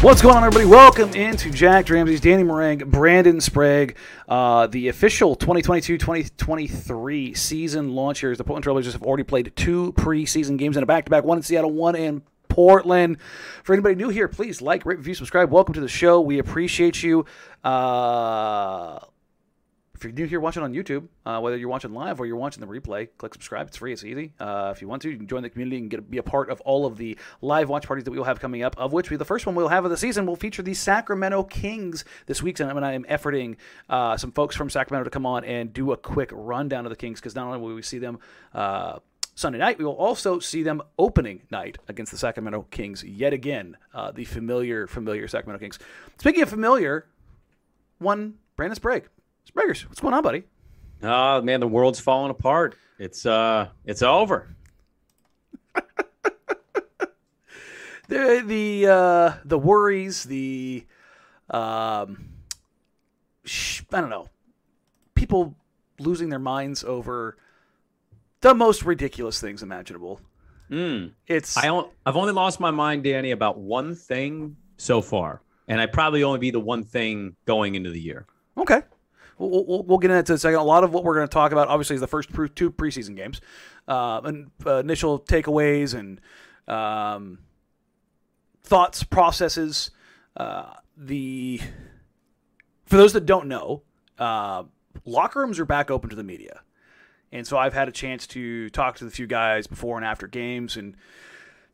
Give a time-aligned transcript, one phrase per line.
[0.00, 0.70] What's going on, everybody?
[0.70, 3.96] Welcome into Jack Ramsey's Danny Marang, Brandon Sprague,
[4.28, 8.30] uh, the official 2022-2023 season launch here.
[8.30, 11.42] As the Portland Trailblazers have already played two preseason games in a back-to-back, one in
[11.42, 13.16] Seattle, one in Portland.
[13.64, 15.50] For anybody new here, please like, rate, review, subscribe.
[15.50, 16.20] Welcome to the show.
[16.20, 17.26] We appreciate you.
[17.64, 19.00] Uh,
[19.98, 22.60] if you're new here watching on YouTube, uh, whether you're watching live or you're watching
[22.60, 23.66] the replay, click subscribe.
[23.66, 23.92] It's free.
[23.92, 24.32] It's easy.
[24.38, 26.50] Uh, if you want to, you can join the community and get be a part
[26.50, 28.78] of all of the live watch parties that we will have coming up.
[28.78, 31.42] Of which we, the first one we'll have of the season will feature the Sacramento
[31.42, 32.60] Kings this week.
[32.60, 33.56] And I am efforting
[33.88, 36.96] uh, some folks from Sacramento to come on and do a quick rundown of the
[36.96, 38.20] Kings because not only will we see them.
[38.54, 39.00] Uh,
[39.34, 43.76] Sunday night, we will also see them opening night against the Sacramento Kings yet again.
[43.92, 45.78] Uh, the familiar, familiar Sacramento Kings.
[46.18, 47.06] Speaking of familiar,
[47.98, 49.08] one Brandon Sprague.
[49.50, 50.44] Spraggers, what's going on, buddy?
[51.02, 52.76] Oh man, the world's falling apart.
[52.98, 54.48] It's uh, it's over.
[58.08, 60.84] the the uh, the worries, the
[61.50, 62.30] um,
[63.44, 64.28] sh- I don't know,
[65.14, 65.54] people
[65.98, 67.36] losing their minds over
[68.40, 70.20] the most ridiculous things imaginable.
[70.70, 71.12] Mm.
[71.26, 75.80] It's I don't, I've only lost my mind, Danny, about one thing so far, and
[75.80, 78.26] I probably only be the one thing going into the year.
[78.58, 78.82] okay.
[79.38, 80.58] We'll, we'll, we'll get into that in a second.
[80.58, 82.70] A lot of what we're going to talk about, obviously, is the first pre- two
[82.70, 83.40] preseason games,
[83.86, 86.20] uh, and uh, initial takeaways and
[86.66, 87.38] um,
[88.62, 89.90] thoughts, processes.
[90.36, 91.60] Uh, the
[92.86, 93.82] for those that don't know,
[94.18, 94.64] uh,
[95.04, 96.60] locker rooms are back open to the media,
[97.32, 100.26] and so I've had a chance to talk to the few guys before and after
[100.26, 100.96] games and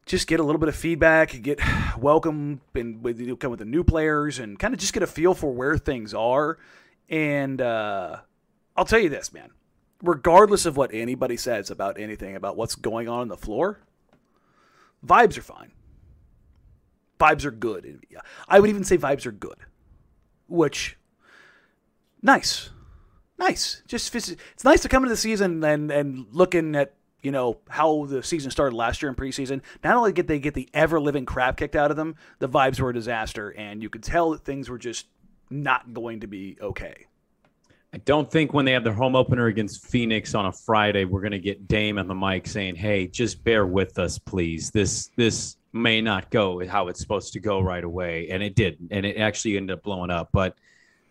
[0.07, 1.61] just get a little bit of feedback, get
[1.99, 5.35] welcome and with come with the new players and kind of just get a feel
[5.35, 6.59] for where things are.
[7.09, 8.19] And uh,
[8.77, 9.51] I'll tell you this, man.
[10.03, 13.81] Regardless of what anybody says about anything about what's going on on the floor,
[15.07, 15.73] vibes are fine.
[17.19, 18.05] Vibes are good.
[18.49, 19.57] I would even say vibes are good,
[20.47, 20.99] which
[22.21, 22.71] nice,
[23.39, 23.83] nice.
[23.87, 28.05] Just it's nice to come into the season and and looking at you know how
[28.05, 29.63] the season started last year in preseason.
[29.83, 32.81] Not only did they get the ever living crap kicked out of them, the vibes
[32.81, 35.07] were a disaster, and you could tell that things were just
[35.50, 37.06] not going to be okay.
[37.94, 41.21] I don't think when they have their home opener against Phoenix on a Friday, we're
[41.21, 44.72] going to get Dame on the mic saying, "Hey, just bear with us, please.
[44.72, 48.78] This this may not go how it's supposed to go right away," and it did,
[48.91, 50.31] and it actually ended up blowing up.
[50.32, 50.56] But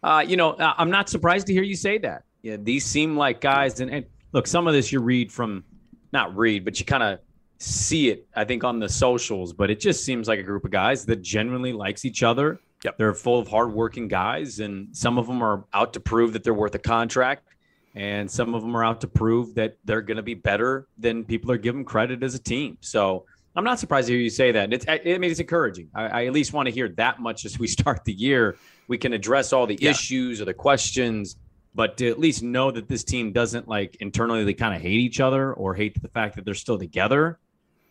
[0.04, 2.24] uh, you know, I'm not surprised to hear you say that.
[2.42, 5.64] Yeah, these seem like guys, and, and look, some of this you read from,
[6.12, 7.20] not read, but you kind of
[7.60, 8.28] see it.
[8.36, 11.22] I think on the socials, but it just seems like a group of guys that
[11.22, 12.98] genuinely likes each other Yep.
[12.98, 16.54] They're full of hardworking guys, and some of them are out to prove that they're
[16.54, 17.48] worth a contract,
[17.96, 21.24] and some of them are out to prove that they're going to be better than
[21.24, 22.78] people are giving credit as a team.
[22.82, 23.26] So
[23.56, 24.74] I'm not surprised to hear you say that.
[24.74, 25.90] It's, I mean, it's encouraging.
[25.94, 28.58] I, I at least want to hear that much as we start the year.
[28.88, 29.92] We can address all the Yeah.
[29.92, 31.38] issues or the questions,
[31.76, 35.00] but to at least know that this team doesn't like internally they kind of hate
[35.00, 37.40] each other or hate the fact that they're still together.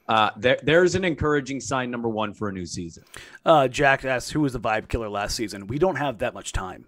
[0.09, 3.05] Uh, there, there's an encouraging sign number one for a new season.
[3.47, 6.53] Uh, Jack asks, "Who was the vibe killer last season?" We don't have that much
[6.53, 6.87] time.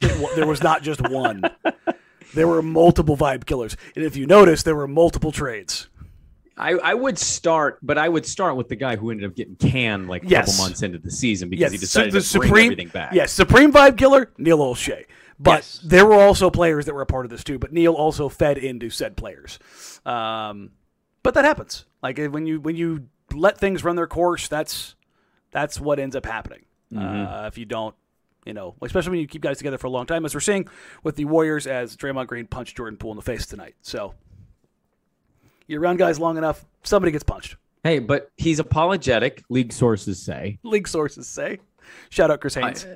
[0.00, 1.42] There was not just one.
[2.34, 5.88] There were multiple vibe killers, and if you notice, there were multiple trades.
[6.58, 9.56] I, I would start, but I would start with the guy who ended up getting
[9.56, 10.46] canned like a Yes.
[10.52, 13.12] couple months into the season because Yes, he decided the to bring supreme- everything back.
[13.14, 15.04] Yes, supreme vibe killer Neil Olshey.
[15.38, 15.80] But Yes.
[15.84, 17.58] there were also players that were a part of this too.
[17.58, 19.58] But Neil also fed into said players.
[20.06, 20.70] Um,
[21.26, 21.86] but that happens.
[22.04, 24.94] Like eh, when you when you let things run their course, that's
[25.50, 26.66] that's what ends up happening.
[26.96, 27.96] Uh, if you don't,
[28.44, 30.68] you know, especially when you keep guys together for a long time, as we're seeing
[31.02, 33.74] with the Warriors, as Draymond Green punched Jordan Poole in the face tonight.
[33.82, 34.14] So
[35.66, 37.56] you're around guys long enough, somebody gets punched.
[37.82, 39.42] Hey, but he's apologetic.
[39.48, 40.60] League sources say.
[40.62, 41.58] League sources say.
[42.08, 42.86] Shout out Chris Haynes.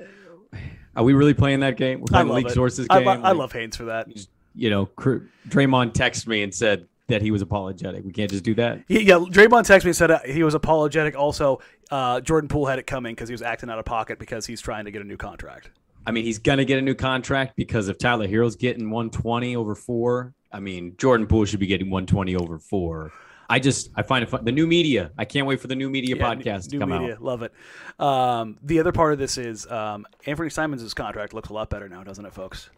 [0.95, 1.99] Are we really playing that game?
[1.99, 2.53] We're I love league it.
[2.53, 3.07] sources I, game.
[3.07, 4.07] lo- I love Haynes for that.
[4.55, 8.03] You know, Draymond texted me and said that he was apologetic.
[8.03, 8.83] We can't just do that.
[8.87, 11.15] He- yeah, Draymond texted me and said uh, he was apologetic.
[11.15, 11.61] Also,
[11.91, 14.59] uh, Jordan Poole had it coming because he was acting out of pocket because he's
[14.59, 15.69] trying to get a new contract.
[16.05, 19.75] I mean, he's gonna get a new contract because if Tyler Herro's getting 120 over
[19.75, 23.11] four, I mean, Jordan Poole should be getting 120 over four.
[23.49, 24.43] I just I find it fun.
[24.45, 25.11] The new media.
[25.17, 27.21] I can't wait for the new media Yeah, podcast new to come media, out.
[27.23, 27.53] love it.
[27.99, 31.87] Um, the other part of this is um, Anfernee Simons' contract looks a lot better
[31.89, 32.69] now, doesn't it, folks?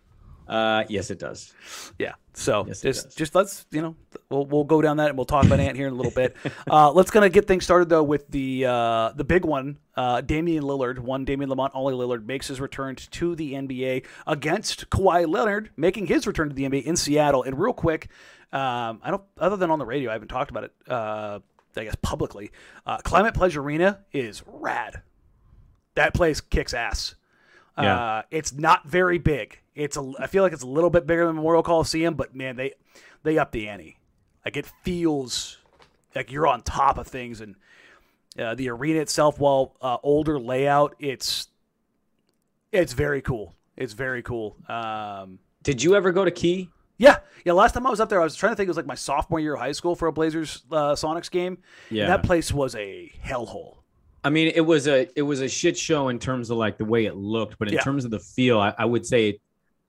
[0.47, 1.53] Uh, yes, it does.
[1.97, 2.13] Yeah.
[2.33, 3.95] So Yes, just just let's you know
[4.29, 6.35] we'll we'll go down that and we'll talk about Ant here in a little bit.
[6.69, 9.77] Uh, let's gonna get things started though with the uh, the big one.
[9.95, 14.89] Uh, Damian Lillard, one Damian Lamonte Ollie Lillard makes his return to the NBA against
[14.89, 17.43] Kawhi Leonard, making his return to the NBA in Seattle.
[17.43, 18.09] And real quick,
[18.51, 20.73] um, I don't other than on the radio, I haven't talked about it.
[20.87, 21.39] Uh,
[21.75, 22.51] I guess publicly,
[22.85, 25.01] uh, Climate Pledge Arena is rad.
[25.95, 27.15] That place kicks ass.
[27.77, 27.99] Yeah.
[27.99, 29.59] Uh, it's not very big.
[29.75, 30.11] It's a.
[30.19, 32.73] I feel like it's a little bit bigger than Memorial Coliseum, but man, they
[33.23, 33.97] they up the ante.
[34.45, 35.57] Like it feels
[36.15, 37.55] like you're on top of things, and
[38.37, 41.47] uh, the arena itself, while uh, older layout, it's
[42.71, 43.55] it's very cool.
[43.75, 44.57] It's very cool.
[44.67, 46.69] Um, Did you ever go to Key?
[46.97, 47.53] yeah, yeah.
[47.53, 48.67] Last time I was up there, I was trying to think.
[48.67, 51.57] It was like my sophomore year of high school for a Blazers uh, Sonics game.
[51.89, 52.07] Yeah.
[52.07, 53.77] that place was a hellhole.
[54.23, 56.85] I mean, it was a it was a shit show in terms of like the
[56.85, 57.81] way it looked, but in Yeah.
[57.81, 59.39] terms of the feel, I, I would say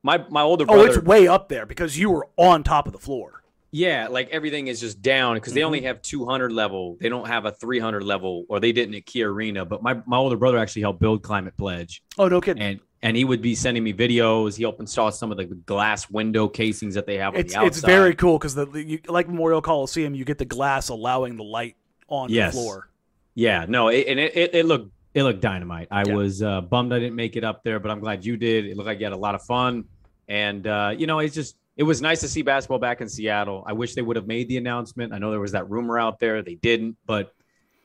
[0.04, 2.92] my my older brother, Oh, it's way up there because you were on top of
[2.92, 3.42] the floor.
[3.72, 5.86] Yeah, like everything is just down because they only Mm-hmm.
[5.88, 6.96] have 200 level.
[7.00, 9.64] They don't have a 300 level, or they didn't at Key Arena.
[9.64, 12.62] But my, my older brother actually helped build Climate Pledge, Oh no kidding.
[12.62, 14.56] and and he would be sending me videos.
[14.56, 17.58] He helped install some of the glass window casings that they have on It's the
[17.58, 17.66] outside.
[17.66, 21.42] it's very cool because the you, like Memorial Coliseum, you get the glass allowing the
[21.42, 21.74] light
[22.08, 22.54] on Yes.
[22.54, 22.88] the floor.
[23.34, 23.66] yeah.
[23.68, 25.88] No, it, and it, it, it looked it looked dynamite.
[25.90, 26.14] I Yeah.
[26.14, 28.66] was uh, bummed I didn't make it up there, but I'm glad you did.
[28.66, 29.84] It looked like you had a lot of fun,
[30.28, 33.64] and uh, you know, it's just it was nice to see basketball back in Seattle.
[33.66, 35.12] I wish they would have made the announcement.
[35.12, 36.42] I know there was that rumor out there.
[36.42, 37.34] They didn't, but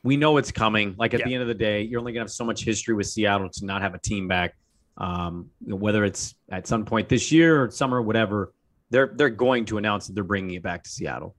[0.02, 0.94] we know it's coming.
[0.98, 1.26] Like at Yeah.
[1.26, 3.64] the end of the day, you're only gonna have so much history with Seattle to
[3.66, 4.54] not have a team back.
[4.96, 8.52] Um, whether it's at some point this year or summer, or whatever,
[8.90, 11.34] they're they're going to announce that they're bringing it back to Seattle.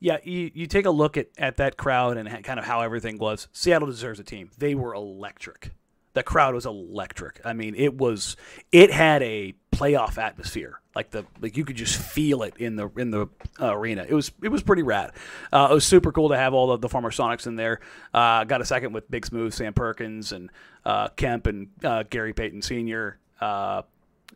[0.00, 3.18] Yeah, you, you take a look at, at that crowd and kind of how everything
[3.18, 3.46] was.
[3.52, 4.50] Seattle deserves a team.
[4.58, 5.70] They were electric.
[6.14, 7.40] The crowd was electric.
[7.44, 8.36] I mean, it was
[8.70, 10.80] it had a playoff atmosphere.
[10.94, 13.28] Like the like you could just feel it in the in the
[13.58, 14.04] uh, arena.
[14.06, 15.12] It was it was pretty rad.
[15.50, 17.80] Uh, it was super cool to have all of the former Sonics in there.
[18.12, 20.50] Uh, got a second with Big Smooth, Sam Perkins, and
[20.84, 23.18] uh, Kemp and uh, Gary Payton Sr.
[23.40, 23.82] Uh,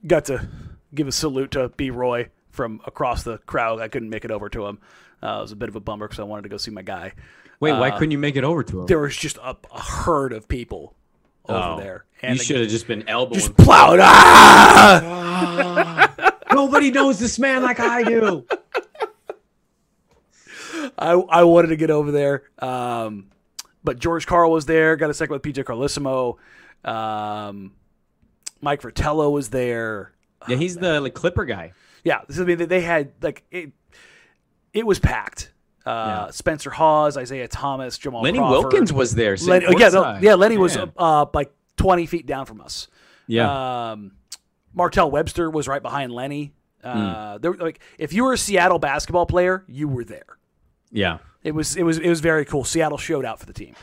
[0.06, 0.48] got to
[0.94, 1.90] give a salute to B.
[1.90, 3.80] Roy from across the crowd.
[3.82, 4.78] I couldn't make it over to him.
[5.22, 6.80] Uh, it was a bit of a bummer because I wanted to go see my
[6.82, 7.12] guy.
[7.60, 8.86] Wait, why Uh, couldn't you make it over to him?
[8.86, 10.94] There was just a, a herd of people
[11.48, 13.40] over Oh, there, you and should have just been elbowing.
[13.40, 14.00] just plowed.
[15.38, 16.12] Ah!
[16.52, 18.46] Nobody knows this man like I do.
[20.98, 23.28] I I wanted to get over there, um,
[23.84, 24.96] but George Karl was there.
[24.96, 26.36] Got a second with PJ Carlesimo.
[26.88, 27.72] Um,
[28.60, 30.12] Mike Fratello was there.
[30.48, 31.72] Yeah, he's the like Clipper guy.
[32.04, 33.72] Yeah, this is, I mean, they- they had like it.
[34.72, 35.52] It was packed.
[35.86, 36.30] Uh, Yeah.
[36.32, 38.72] Spencer Hawes, Isaiah Thomas, Jamal Lenny Crawford.
[38.72, 39.36] Wilkens was there.
[39.36, 40.34] Lenny, oh, yeah, no, yeah.
[40.34, 42.88] Lenny was uh, like twenty feet down from us.
[43.28, 43.90] yeah.
[43.92, 44.12] Um,
[44.74, 46.52] Martell Webster was right behind Lenny.
[46.84, 50.38] Uh, there, like, if you were a Seattle basketball player, you were there.
[50.92, 51.18] yeah.
[51.42, 52.64] It was, it was, it was very cool.
[52.64, 53.74] Seattle showed out for the team.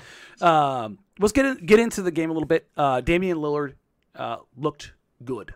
[0.41, 2.67] Um, let's get in, get into the game a little bit.
[2.75, 3.75] Uh, Damian Lillard
[4.15, 4.91] uh, looked
[5.23, 5.53] good.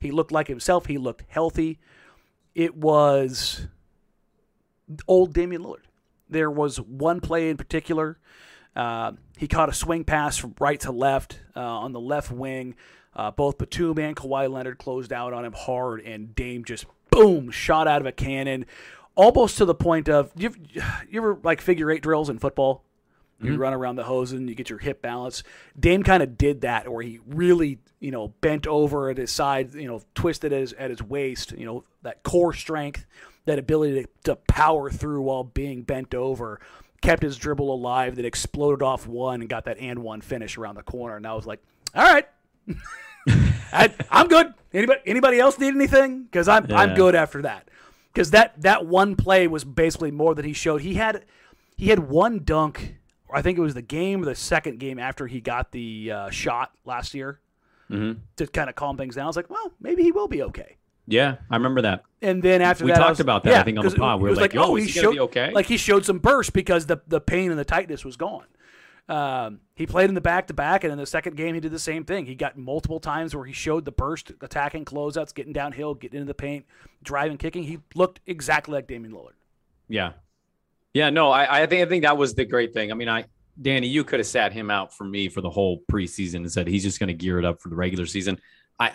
[0.00, 0.86] He looked like himself.
[0.86, 1.78] He looked healthy.
[2.54, 3.66] It was
[5.06, 5.84] old Damian Lillard.
[6.28, 8.18] There was one play in particular.
[8.74, 12.74] Uh, he caught a swing pass from right to left uh, on the left wing.
[13.14, 17.50] Uh, both Batum and Kawhi Leonard closed out on him hard, and Dame just boom
[17.50, 18.66] shot out of a cannon,
[19.14, 20.52] almost to the point of you.
[21.08, 22.82] You ever like figure eight drills in football?
[23.38, 25.42] You run around the hose and you get your hip balance.
[25.78, 29.74] Dame kind of did that, where he really, you know, bent over at his side,
[29.74, 33.04] you know, twisted at his, at his waist, you know, that core strength,
[33.46, 36.60] that ability to, to power through while being bent over,
[37.00, 40.74] kept his dribble alive, that exploded off one and got that and one finish around
[40.74, 41.16] the corner.
[41.16, 41.60] And I was like,
[41.94, 42.28] all right,
[43.72, 44.52] I, am good.
[44.72, 46.24] Anybody anybody else need anything?
[46.24, 46.78] Because I'm yeah.
[46.78, 47.68] I'm good after that.
[48.12, 50.82] Because that that one play was basically more that he showed.
[50.82, 51.24] He had
[51.76, 52.96] he had one dunk.
[53.32, 56.30] I think it was the game or the second game after he got the uh,
[56.30, 57.40] shot last year
[57.90, 58.20] mm-hmm.
[58.36, 59.24] to kind of calm things down.
[59.24, 60.76] I was like, well, maybe he will be okay.
[61.06, 62.02] Yeah, I remember that.
[62.20, 63.50] And then after we that, talked was, about that.
[63.50, 65.66] Yeah, I think on the pod, we were like, like, "Oh, he showed okay." Like
[65.66, 68.46] he showed some burst because the the pain and the tightness was gone.
[69.08, 71.70] Um, he played in the back to back, and in the second game, he did
[71.70, 72.26] the same thing.
[72.26, 76.26] He got multiple times where he showed the burst, attacking closeouts, getting downhill, getting into
[76.26, 76.66] the paint,
[77.04, 77.62] driving, kicking.
[77.62, 79.34] He looked exactly like Damian Lillard.
[79.88, 80.14] Yeah,
[80.92, 81.10] yeah.
[81.10, 82.90] No, I, I think I think that was the great thing.
[82.90, 83.26] I mean, I
[83.60, 86.66] Danny, you could have sat him out for me for the whole preseason and said
[86.66, 88.38] he's just going to gear it up for the regular season.
[88.78, 88.92] I,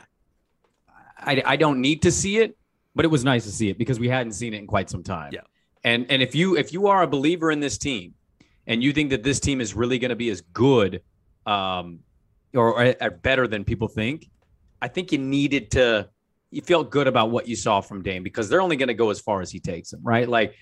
[1.21, 2.57] I, I don't need to see it,
[2.95, 5.03] but it was nice to see it because we hadn't seen it in quite some
[5.03, 5.31] time.
[5.33, 5.41] Yeah.
[5.83, 8.13] And and if you if you are a believer in this team,
[8.67, 11.01] and you think that this team is really going to be as good
[11.45, 11.99] um,
[12.53, 14.29] or, or, or, better than people think,
[14.81, 16.09] I think you needed to.
[16.51, 19.09] You felt good about what you saw from Dame because they're only going to go
[19.09, 20.27] as far as he takes them, right?
[20.27, 20.53] Like,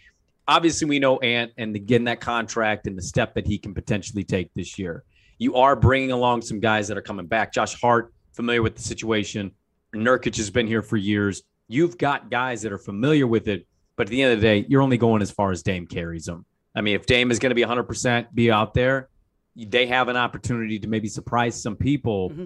[0.48, 4.24] obviously, we know Ant and again that contract and the step that he can potentially
[4.24, 5.04] take this year.
[5.40, 7.52] You are bringing along some guys that are coming back.
[7.52, 9.52] Josh Hart, familiar with the situation.
[9.94, 11.44] Nurkic has been here for years.
[11.68, 14.66] You've got guys that are familiar with it, but at the end of the day,
[14.68, 16.46] you're only going as far as Dame carries them.
[16.76, 19.10] I mean, if Dame is going to be 100% be out there,
[19.56, 22.30] they have an opportunity to maybe surprise some people.
[22.30, 22.46] Mm-hmm.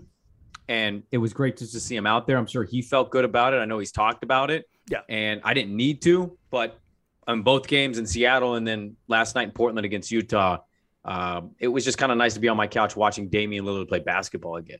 [0.68, 2.38] And it was great just to see him out there.
[2.38, 3.58] I'm sure he felt good about it.
[3.58, 4.66] I know he's talked about it.
[4.90, 5.02] Yeah.
[5.10, 6.80] And I didn't need to, but
[7.28, 10.60] on both games in Seattle and then last night in Portland against Utah,
[11.06, 13.90] um, it was just kind of nice to be on my couch watching Damian Lillard
[13.90, 14.80] play basketball again.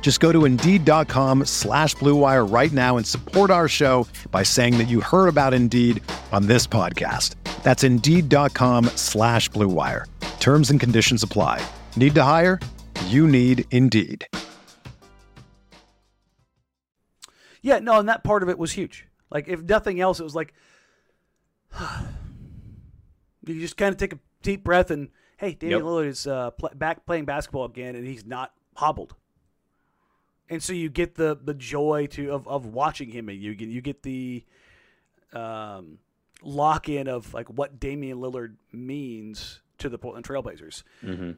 [0.00, 4.88] Just go to Indeed.com slash BlueWire right now and support our show by saying that
[4.88, 6.02] you heard about Indeed
[6.32, 7.34] on this podcast.
[7.62, 10.06] That's Indeed.com slash BlueWire.
[10.40, 11.60] Terms and conditions apply.
[11.94, 12.58] Need to hire?
[13.08, 14.26] You need Indeed.
[17.60, 19.06] Yeah, no, and that part of it was huge.
[19.30, 20.54] Like, if nothing else, it was like
[23.46, 25.86] you just kind of take a deep breath and, hey, Damian yep.
[25.86, 29.14] Lillard is uh, pl- back playing basketball again, and he's not hobbled.
[30.50, 33.68] And so you get the the joy to of, of watching him, and you get
[33.68, 34.44] you get the
[35.32, 35.98] um,
[36.42, 40.82] lock in of like what Damian Lillard means to the Portland Trailblazers.
[41.04, 41.32] Mm-hmm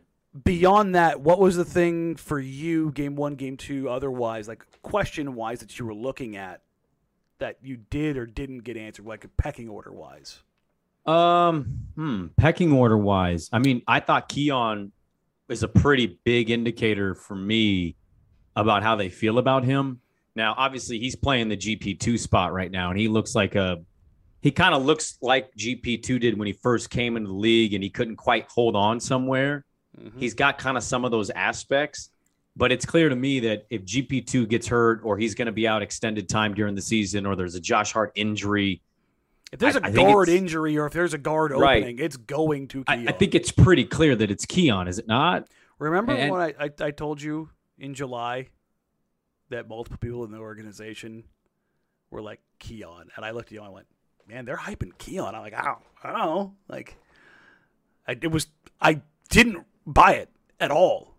[0.45, 5.35] beyond that, what was the thing for you, game one, game two, otherwise, like question
[5.35, 6.63] wise, that you were looking at
[7.39, 10.43] that you did or didn't get answered, like pecking order wise?
[11.07, 14.93] Um, hmm, pecking order wise, I mean, I thought Keon
[15.49, 17.97] is a pretty big indicator for me
[18.61, 20.01] about how they feel about him.
[20.37, 23.79] Now, obviously, he's playing the GP2 spot right now, and he looks like a
[24.43, 27.83] he kind of looks like GP2 did when he first came into the league and
[27.83, 29.65] he couldn't quite hold on somewhere.
[30.01, 30.19] Mm-hmm.
[30.19, 32.11] He's got kind of some of those aspects,
[32.57, 35.69] but it's clear to me that if GP2 gets hurt or he's going to be
[35.69, 38.81] out extended time during the season or there's a Josh Hart injury,
[39.53, 43.09] if there's a guard injury or if there's a guard opening, it's going to Keon.
[43.09, 45.49] I, I, think it's pretty clear that it's Keon, is it not?
[45.79, 47.51] Remember and, when I, I, I told you
[47.81, 48.49] in July
[49.49, 51.25] that multiple people in the organization
[52.11, 53.87] were like Keon, and I looked at you and I went,
[54.29, 56.97] "Man, they're hyping Keon." I'm like, "I don't, I don't know." Like,
[58.07, 58.47] I, it was
[58.81, 60.29] I didn't buy it
[60.61, 61.15] at all.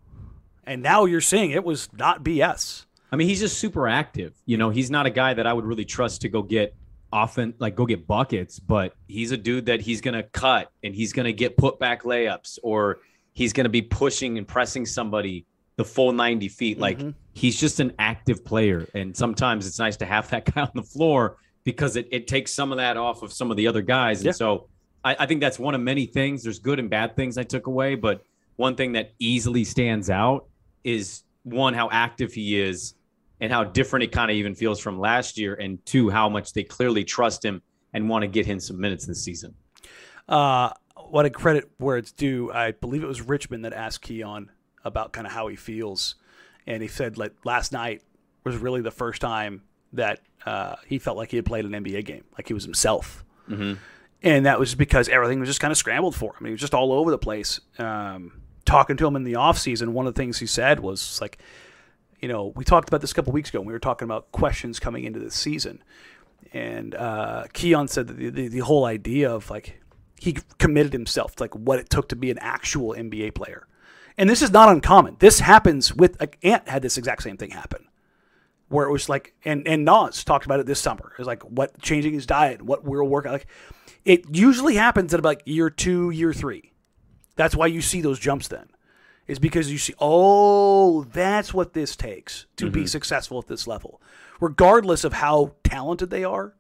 [0.63, 2.86] And now you're seeing it was not BS.
[3.12, 4.34] I mean, he's just super active.
[4.46, 6.75] You know, he's not a guy that I would really trust to go get
[7.12, 11.12] often like go get buckets, but he's a dude that he's to cut and he's
[11.25, 13.00] to get put back layups or
[13.34, 15.46] he's to be pushing and pressing somebody
[15.78, 16.80] the full 90 feet.
[16.80, 17.12] Like mm-hmm.
[17.34, 18.88] he's just an active player.
[18.94, 22.54] And sometimes it's nice to have that guy on the floor because it, it takes
[22.54, 24.20] some of that off of some of the other guys.
[24.20, 24.32] And yeah.
[24.32, 24.68] so
[25.04, 26.44] I, I think that's one of many things.
[26.44, 28.24] There's good and bad things I took away, but
[28.56, 30.48] one thing that easily stands out
[30.84, 32.94] is one, how active he is
[33.40, 36.54] and how different it kind of even feels from last year, and two, how much
[36.54, 37.62] they clearly trust him
[37.92, 39.56] and want to get him some minutes this season.
[40.30, 40.70] Uh,
[41.10, 42.51] what a credit where it's due.
[42.51, 44.51] I believe it was Richmond that asked Keon
[44.83, 46.15] about kind of how he feels,
[46.67, 48.01] and he said like last night
[48.43, 52.05] was really the first time that uh, he felt like he had played an NBA
[52.05, 53.23] game, like he was himself.
[53.50, 53.73] Mm-hmm.
[54.23, 56.45] And that was because everything was just kind of scrambled for him.
[56.45, 57.59] He was just all over the place.
[57.79, 61.39] Um, talking to him in the offseason, one of the things he said was like,
[62.19, 63.59] you know, we talked about this a couple weeks ago.
[63.59, 65.83] And we were talking about questions coming into the season.
[66.53, 69.81] And uh, Keon said that the, the, the whole idea of like,
[70.19, 73.65] he committed himself to like what it took to be an actual NBA player.
[74.18, 75.18] And this is not uncommon.
[75.20, 77.88] This happens with like Ant had this exact same thing happen
[78.72, 81.12] where it was like, and and Nas talked about it this summer.
[81.12, 83.34] It was like what changing his diet, what real workout.
[83.34, 83.48] Like,
[84.06, 86.72] it usually happens at about year two, year three.
[87.36, 88.48] That's why you see those jumps.
[88.48, 88.70] Then,
[89.27, 92.88] is because you see, oh, that's what this takes to be mm-hmm.
[92.88, 94.01] successful at this level,
[94.39, 96.56] regardless of how talented they are.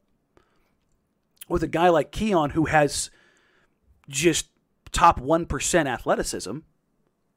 [1.47, 3.09] With a guy like Keon who has
[4.07, 4.47] just
[4.91, 6.59] top one percent athleticism,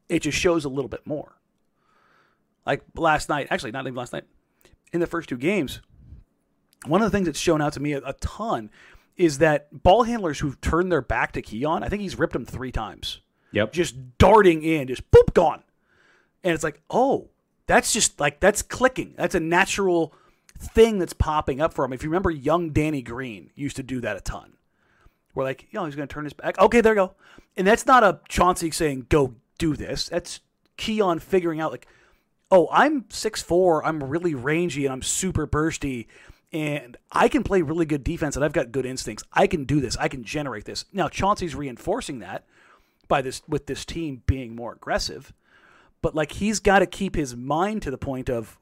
[0.09, 1.33] it just shows a little bit more.
[2.67, 4.25] Like last night, actually, not even last night,
[4.93, 5.81] in the first two games,
[6.87, 8.71] one of the things that's shown out to me a, a ton
[9.17, 12.45] is that ball handlers who've turned their back to Keon, I think he's ripped them
[12.45, 13.21] three times.
[13.53, 13.73] Yep.
[13.73, 15.63] Just darting in, just boop, gone.
[16.43, 17.31] And it's like, oh,
[17.67, 19.15] that's just like, that's clicking.
[19.17, 20.13] That's a natural
[20.59, 21.93] thing that's popping up for him.
[21.93, 24.55] If you remember, young Danny Green used to do that a ton.
[25.35, 26.59] We're like, you know, he's going to turn his back.
[26.59, 27.15] Okay, there you go.
[27.57, 30.09] And that's not a Chauncey saying, go do this.
[30.09, 30.41] That's
[30.77, 31.87] Keon figuring out, like,
[32.51, 36.07] oh, I'm 6'4, I'm really rangy, and I'm super bursty,
[36.53, 39.25] and I can play really good defense, and I've got good instincts.
[39.33, 39.97] I can do this.
[39.97, 40.85] I can generate this.
[40.93, 42.45] Now, Chauncey's reinforcing that
[43.09, 45.33] by this with this team being more aggressive,
[46.01, 48.59] but like he's got to keep his mind to the point of,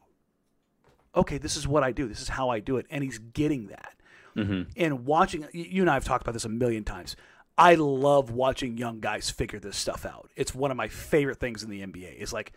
[1.14, 2.08] okay, this is what I do.
[2.08, 3.94] This is how I do it, and he's getting that.
[4.36, 4.70] Mm-hmm.
[4.76, 7.16] And watching you and I have talked about this a million times.
[7.58, 10.30] I love watching young guys figure this stuff out.
[10.36, 12.16] It's one of my favorite things in the NBA.
[12.18, 12.52] It's like,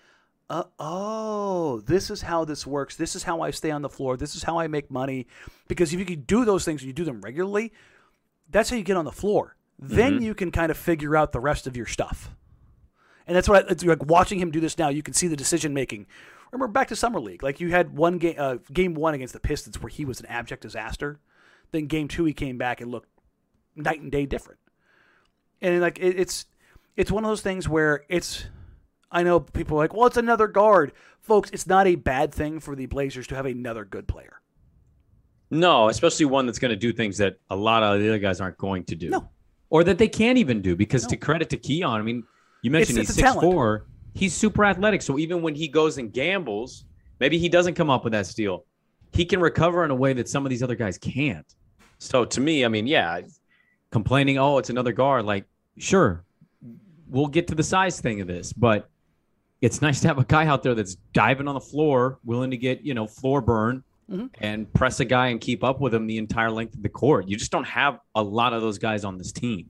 [0.50, 2.96] uh, oh, this is how this works.
[2.96, 4.16] This is how I stay on the floor.
[4.16, 5.28] This is how I make money.
[5.67, 7.74] Because if you can do those things and you do them regularly,
[8.50, 9.56] that's how you get on the floor.
[9.78, 12.30] Then you can kind of figure out the rest of your stuff.
[13.28, 14.89] And that's what I, it's like watching him do this now.
[14.89, 16.06] You can see the decision making.
[16.52, 19.39] Remember back to summer league, like you had one game, uh, game one against the
[19.39, 21.19] Pistons, where he was an abject disaster.
[21.72, 23.10] Then game two, he came back and looked
[23.76, 24.60] night and day different.
[25.65, 26.45] And like it, it's
[26.95, 28.45] it's one of those things where it's
[29.12, 31.49] I know people are like, well, it's another guard, folks.
[31.51, 34.41] It's not a bad thing for the Blazers to have another good player.
[35.49, 38.41] No, especially one that's going to do things that a lot of the other guys
[38.41, 39.10] aren't going to do.
[39.10, 39.30] No.
[39.69, 42.23] Or that they can't even do because to credit to Keon, I mean,
[42.62, 43.88] you mentioned It's- he's it's six four.
[44.13, 45.01] He's super athletic.
[45.01, 46.86] So even when he goes and gambles,
[47.19, 48.65] maybe he doesn't come up with that steal.
[49.12, 51.45] He can recover in a way that some of these other guys can't.
[51.97, 53.21] So to me, I mean, yeah,
[53.91, 55.25] complaining, oh, it's another guard.
[55.25, 55.45] Like,
[55.78, 56.24] sure,
[57.10, 58.90] we'll get to the size thing of this, but
[59.62, 62.58] it's nice to have a guy out there that's diving on the floor, willing to
[62.58, 64.30] get, you know, floor burn Mhm.
[64.40, 67.28] and press a guy and keep up with him the entire length of the court.
[67.28, 69.70] You just don't have a lot of those guys on this team.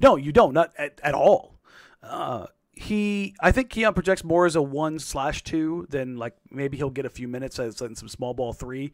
[0.00, 1.58] No, you don't, not at, at all.
[2.02, 6.76] Uh, he, I think Keon projects more as a one slash two than like maybe
[6.76, 8.92] he'll get a few minutes as in some small ball three,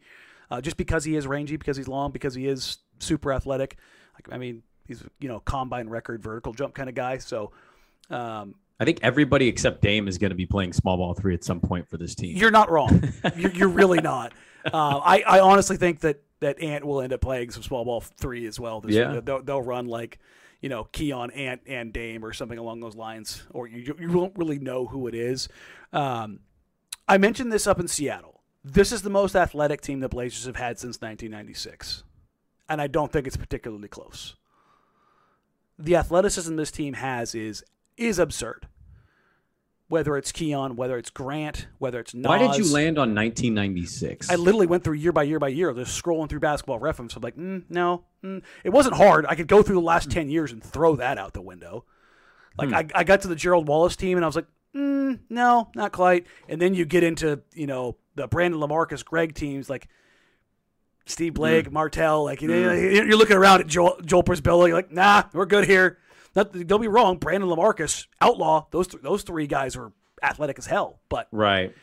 [0.49, 3.77] uh, just because he is rangy, because he's long, because he is super athletic.
[4.15, 7.17] Like, I mean, he's you know combine record vertical jump kind of guy.
[7.17, 7.51] So
[8.09, 11.43] um, I think everybody except Dame is going to be playing small ball three at
[11.43, 12.35] some point for this team.
[12.35, 13.13] You're not wrong.
[13.37, 14.33] you're, you're really not.
[14.65, 18.01] Uh, I, I honestly think that that Ant will end up playing some small ball
[18.01, 18.81] three as well.
[18.81, 19.19] This Yeah.
[19.23, 20.19] they'll, they'll run like
[20.61, 24.37] you know Keon, Ant, and Dame or something along those lines, or you you won't
[24.37, 25.49] really know who it is.
[25.91, 26.39] Um,
[27.07, 28.41] I mentioned this up in Seattle.
[28.63, 32.03] This is the most athletic team the Blazers have had since 1996,
[32.69, 34.35] and I don't think it's particularly close.
[35.77, 37.63] The athleticism this team has is
[37.97, 38.67] is absurd.
[39.89, 42.27] Whether it's Keon, whether it's Grant, whether it's Nas.
[42.27, 44.29] Why did you land on 1996?
[44.29, 47.15] I literally went through year by year by year, just scrolling through basketball reference.
[47.15, 48.41] I'm like, mm, no, mm.
[48.63, 49.25] it wasn't hard.
[49.27, 51.85] I could go through the last ten years and throw that out the window.
[52.57, 55.69] Like I, I got to the Gerald Wallace team and I was like, mm, no,
[55.75, 56.27] not quite.
[56.47, 59.89] And then you get into you know the Brandon Lamarcus Greg teams like
[61.05, 62.23] Steve Blake, Martell.
[62.23, 65.97] Like you- you're looking around at Joel, Joel Przybilla, you're like, nah, we're good here.
[66.35, 68.65] Not, don't be wrong, Brandon Lamarcus, outlaw.
[68.71, 69.91] Those th- those three guys are
[70.23, 71.73] athletic as hell, but right.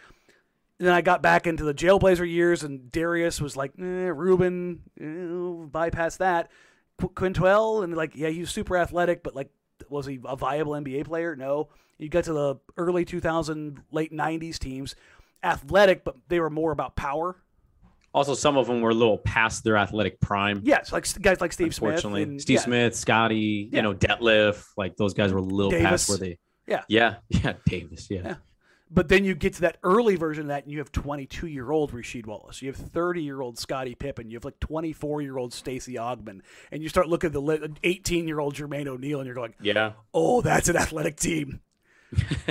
[0.79, 5.67] then I got back into the Jailblazer years, and Darius was like, eh, Ruben, eh,
[5.71, 6.51] bypass that.
[6.99, 9.51] Qu- Qyntel, and like, yeah, he was super athletic, but like,
[9.89, 11.37] was he a viable NBA player?
[11.37, 11.69] No.
[11.99, 14.97] You got to the early 2000, late 90s teams,
[15.45, 17.37] athletic, but they were more about power.
[18.12, 20.61] Also, some of them were a little past their athletic prime.
[20.64, 21.90] Yes, like guys like Steve Smith.
[21.90, 22.61] Unfortunately, and- Steve yeah.
[22.62, 23.77] Smith, Scotty, Yeah.
[23.77, 25.87] you know, Detlef, like those guys were a little Davis.
[25.88, 26.38] past where they.
[26.66, 26.83] Yeah.
[26.88, 27.16] Yeah.
[27.29, 27.53] Yeah.
[27.66, 28.09] Davis.
[28.11, 28.20] Yeah.
[28.25, 28.35] Yeah.
[28.92, 31.70] But then you get to that early version of that, and you have 22 year
[31.70, 32.61] old Rasheed Wallace.
[32.61, 34.29] You have 30 year old Scottie Pippen.
[34.29, 36.40] You have like 24 year old Stacey Augmon.
[36.73, 39.92] And you start looking at the 18 year old Jermaine O'Neal, and you're going, Yeah.
[40.12, 41.61] oh, that's an athletic team.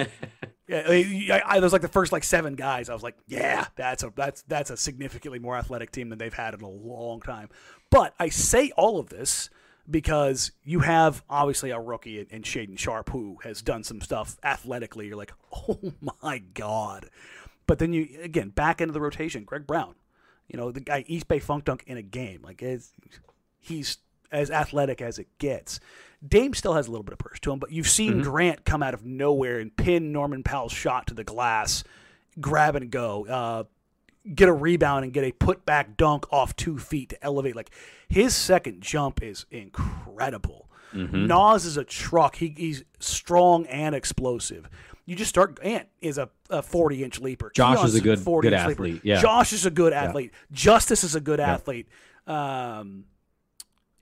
[0.70, 2.90] Yeah, I, I, there's like the first like seven guys.
[2.90, 6.32] I was like, yeah, that's a that's that's a significantly more athletic team than they've
[6.32, 7.50] had in a long time.
[7.90, 9.50] But I say all of this
[9.90, 14.38] because you have obviously a rookie in, in Shaedon Sharpe who has done some stuff
[14.44, 15.08] athletically.
[15.08, 15.80] You're like, oh
[16.22, 17.10] my god.
[17.66, 19.96] But then you again back into the rotation, Greg Brown.
[20.48, 22.42] You know the guy East Bay Funk Dunk in a game.
[22.44, 22.94] Like it's,
[23.60, 23.98] he's
[24.32, 25.80] as athletic as it gets.
[26.28, 28.84] Dame still has a little bit of purse to him, but you've seen Grant come
[28.84, 31.84] out of nowhere and pin Norman Powell's shot to the glass,
[32.42, 33.63] grab and go, uh,
[34.36, 37.56] get a rebound and get a put back dunk off two feet to elevate.
[37.56, 37.72] Like
[38.10, 40.68] his second jump is incredible.
[40.94, 42.36] Nas is a truck.
[42.36, 44.68] He, he's strong and explosive.
[45.06, 45.60] You just start.
[45.63, 47.52] Ant is a, a forty inch leaper.
[47.56, 48.72] Josh is a good- 40 good inch leaper.
[48.84, 49.22] athlete, yeah.
[49.22, 50.32] Josh is a good athlete.
[50.52, 51.88] Justice is a good athlete.
[52.28, 53.06] Um,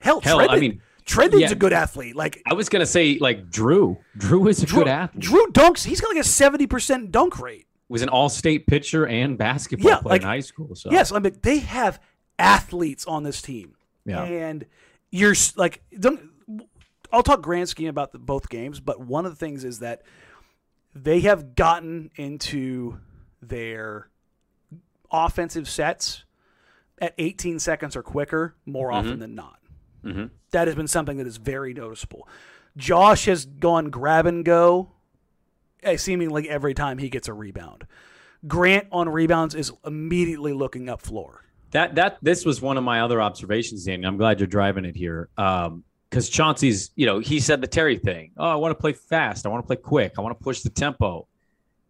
[0.00, 1.52] hell, Hell, I mean, Trendon's yeah.
[1.52, 2.14] a good athlete.
[2.16, 3.98] Like I was gonna say like Drew.
[4.16, 5.22] Drew is a Drew, good athlete.
[5.22, 5.84] Drew dunks.
[5.84, 7.66] He's got like a seventy percent dunk rate.
[7.88, 10.74] was an all-state pitcher and basketball Yeah, player like- in high school.
[10.74, 12.00] So Yes, I mean they have
[12.38, 13.74] athletes on this team.
[14.04, 14.22] Yeah.
[14.22, 14.64] and
[15.10, 16.30] you're like, don't,
[17.12, 20.02] I'll talk grand scheme about the, both games, but one of the things is that
[20.94, 22.98] they have gotten into
[23.42, 24.08] their
[25.10, 26.24] offensive sets
[27.00, 28.96] at 18 seconds or quicker more mm-hmm.
[28.98, 29.57] often than not.
[30.04, 30.30] Mhm.
[30.52, 32.28] That has been something that is very noticeable.
[32.76, 34.90] Josh has gone grab and go
[35.82, 37.86] eh, seemingly every time he gets a rebound.
[38.46, 41.44] Grant on rebounds is immediately looking up floor.
[41.72, 44.06] That that this was one of my other observations, Danny.
[44.06, 45.28] I'm glad you're driving it here.
[45.36, 48.30] Um, because Chauncey's, you know, he said the Terry thing.
[48.38, 49.44] Oh, I want to play fast.
[49.44, 50.14] I want to play quick.
[50.16, 51.26] I want to push the tempo.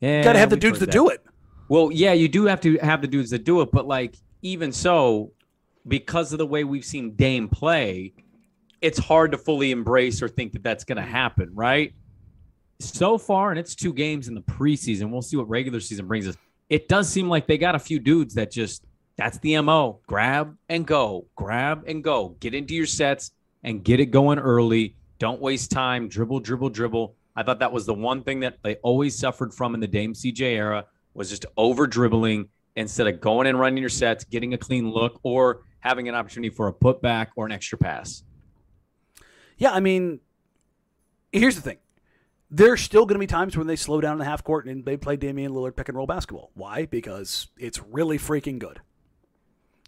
[0.01, 0.93] Yeah, Got to have the dudes to that.
[0.93, 1.25] do it.
[1.69, 4.73] Well, yeah, you do have to have the dudes that do it, but like even
[4.73, 5.31] so,
[5.89, 8.13] because of the way we've seen Dame play,
[8.81, 11.95] it's hard to fully embrace or think that that's going to happen, right?
[12.81, 15.11] So far, and it's two games in the preseason.
[15.11, 16.37] We'll see what regular season brings us.
[16.69, 18.85] It does seem like they got a few dudes that just
[19.17, 20.01] that's the mo.
[20.07, 22.37] Grab and go, grab and go.
[22.41, 23.33] Get into your sets
[23.65, 24.95] and get it going early.
[25.19, 26.09] Don't waste time.
[26.09, 27.17] Dribble, dribble, dribble.
[27.35, 30.15] I thought that was the one thing that they always suffered from in the Dame
[30.15, 34.59] CJ era was just over dribbling instead of going and running your sets, getting a
[34.59, 38.23] clean look, or having an opportunity for a putback or an extra pass.
[39.57, 40.21] Yeah, I mean,
[41.33, 41.79] here's the thing.
[42.51, 44.85] There's still going to be times when they slow down in the half court and
[44.85, 46.51] they play Damian Lillard pick and roll basketball.
[46.55, 46.87] Why?
[46.87, 48.81] Because it's really freaking good.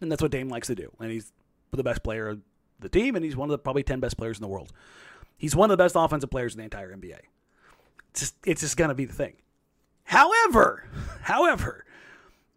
[0.01, 0.93] And that's what Dame likes to do.
[1.01, 1.33] And he's
[1.71, 2.41] the best player of
[2.81, 4.73] the team, and he's one of the probably 10 best players in the world.
[5.37, 7.19] He's one of the best offensive players in the entire NBA.
[8.11, 9.37] It's just, it's just going to be the thing.
[10.05, 10.85] However,
[11.23, 11.85] however,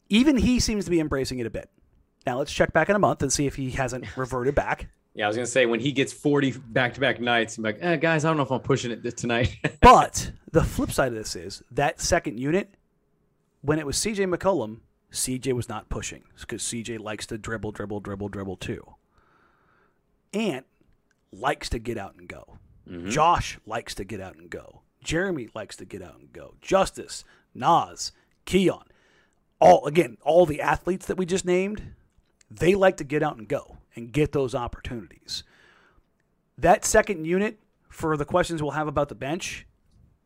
[0.10, 1.70] even he seems to be embracing it a bit.
[2.26, 4.88] Now let's check back in a month and see if he hasn't reverted back.
[5.16, 8.26] Yeah, I was gonna say when he gets 40 back-to-back nights, I'm like, eh, guys,
[8.26, 9.58] I don't know if I'm pushing it this tonight.
[9.82, 12.74] But the flip side of this is that second unit,
[13.62, 14.80] when it was CJ McCollum,
[15.12, 18.96] CJ was not pushing because CJ likes to dribble, dribble, dribble, dribble too.
[20.34, 20.66] Ant
[21.32, 22.58] likes to get out and go.
[23.08, 24.82] Josh likes to get out and go.
[25.04, 26.56] Jeremy likes to get out and go.
[26.62, 28.12] Justice, Nas,
[28.46, 28.84] Keon,
[29.60, 31.94] all again, all the athletes that we just named,
[32.60, 35.44] they like to get out and go and get those opportunities.
[36.58, 39.66] That second unit for the questions we'll have about the bench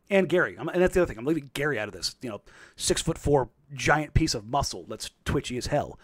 [0.10, 0.56] and Gary.
[0.58, 1.18] I'm, and that's the other thing.
[1.18, 2.16] I'm leaving Gary out of this.
[2.22, 2.42] You know,
[2.76, 6.00] six foot four giant piece of muscle that's twitchy as hell.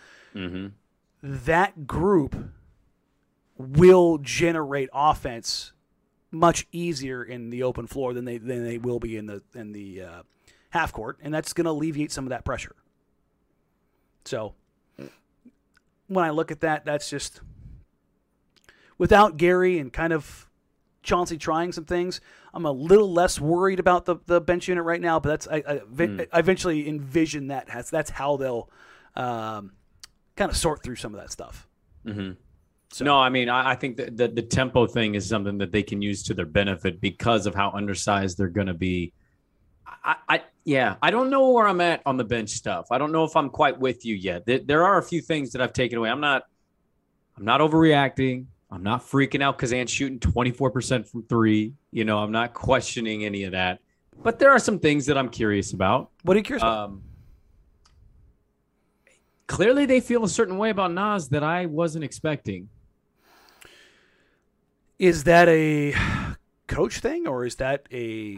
[1.21, 2.35] That group
[3.57, 5.71] will generate offense
[6.31, 9.71] much easier in the open floor than they than they will be in the in
[9.71, 10.23] the uh,
[10.71, 12.75] half court, and that's going to alleviate some of that pressure.
[14.25, 14.55] So
[16.13, 17.41] when I look at that, that's just
[18.97, 20.49] without Gary and kind of
[21.01, 22.21] Chauncey trying some things.
[22.53, 25.63] I'm a little less worried about the, the bench unit right now, but that's I,
[25.67, 28.69] I, ev- I eventually envision that has that's how they'll
[29.15, 29.73] um,
[30.35, 31.67] kind of sort through some of that stuff.
[32.91, 35.71] So No, I mean, I, I think that the, the tempo thing is something that
[35.71, 39.13] they can use to their benefit because of how undersized they're going to be.
[40.03, 42.87] I, I, yeah, I don't know where I'm at on the bench stuff.
[42.91, 44.45] I don't know if I'm quite with you yet.
[44.45, 46.09] There, there are a few things that I've taken away.
[46.09, 46.43] I'm not,
[47.37, 48.45] I'm not overreacting.
[48.69, 51.73] I'm not freaking out because Ant's shooting 24% from three.
[51.91, 53.79] You know, I'm not questioning any of that.
[54.21, 56.09] But there are some things that I'm curious about.
[56.23, 56.89] What are you curious about?
[56.89, 57.03] Um,
[59.47, 62.69] clearly they feel a certain way about Nas that I wasn't expecting.
[64.97, 65.93] Is that a
[66.67, 68.37] coach thing or is that a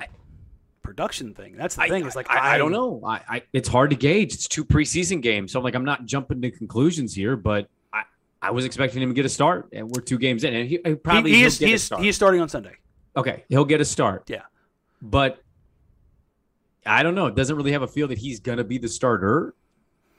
[0.86, 1.56] production thing?
[1.58, 2.06] That's the I, thing.
[2.06, 3.02] It's like I, I don't know.
[3.06, 4.34] I, I it's hard to gauge.
[4.34, 8.04] It's two preseason games, so I'm like I'm not jumping to conclusions here, but I
[8.42, 10.80] I was expecting him to get a start, and we're two games in, and he,
[10.86, 12.76] he probably he, he is he is, he is starting on Sunday.
[13.18, 13.44] okay.
[13.50, 14.30] He'll get a start.
[14.30, 14.44] Yeah.
[15.02, 15.42] but
[16.86, 17.26] I don't know.
[17.26, 19.56] It doesn't really have a feel that he's gonna be the starter.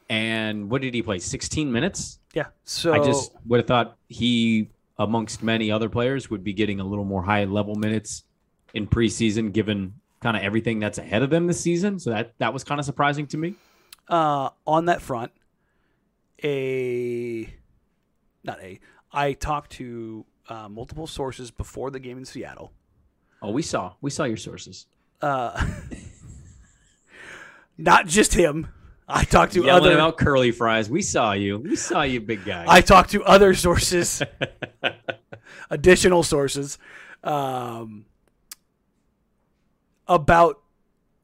[0.08, 1.18] And what did he play?
[1.18, 2.20] 16 minutes.
[2.32, 2.46] Yeah.
[2.64, 6.84] So I just would have thought he, amongst many other players, would be getting a
[6.84, 8.22] little more high level minutes
[8.74, 11.98] in preseason, given kind of everything that's ahead of them this season.
[11.98, 13.54] So that that was kind of surprising to me.
[14.08, 15.32] uh, on that front,
[16.42, 17.52] a
[18.44, 18.78] not a
[19.12, 22.72] I talked to uh, multiple sources before the game in Seattle.
[23.42, 24.86] Oh, we saw we saw your sources.
[25.22, 25.64] Uh,
[27.78, 28.68] not just him.
[29.08, 29.94] I talked to Yelling other.
[29.94, 30.90] about curly fries.
[30.90, 31.58] We saw you.
[31.58, 32.64] We saw you, big guy.
[32.66, 34.20] I talked to other sources,
[35.70, 36.76] additional sources,
[37.22, 38.06] um,
[40.08, 40.60] about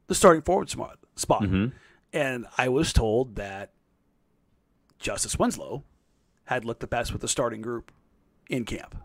[0.07, 0.99] the starting forward spot.
[1.17, 1.43] spot.
[1.43, 1.73] Mhm.
[2.13, 3.73] And I was told that
[4.99, 5.85] Justice Winslow
[6.45, 7.91] had looked the best with the starting group
[8.49, 8.97] in camp.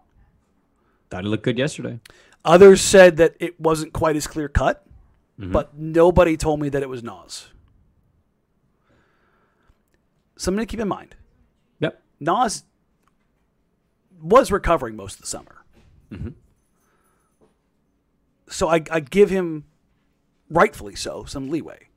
[1.09, 1.99] Thought it looked good yesterday.
[2.43, 4.83] Others said that it wasn't quite as clear cut,
[5.39, 5.51] Mm-hmm.
[5.51, 7.49] but nobody told me that it was Nas.
[10.35, 11.15] Something to keep in mind.
[11.79, 12.01] Yep.
[12.19, 12.63] Nas
[14.21, 15.63] was recovering most of the summer.
[16.11, 16.29] Mm-hmm.
[18.49, 19.65] So I, I give him,
[20.49, 21.87] rightfully so, some leeway.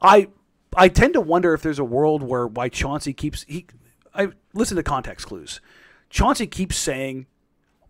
[0.00, 0.28] I
[0.76, 3.66] I tend to wonder if there's a world where why Chauncey keeps he
[4.14, 5.60] I listen to context clues.
[6.10, 7.26] Chauncey keeps saying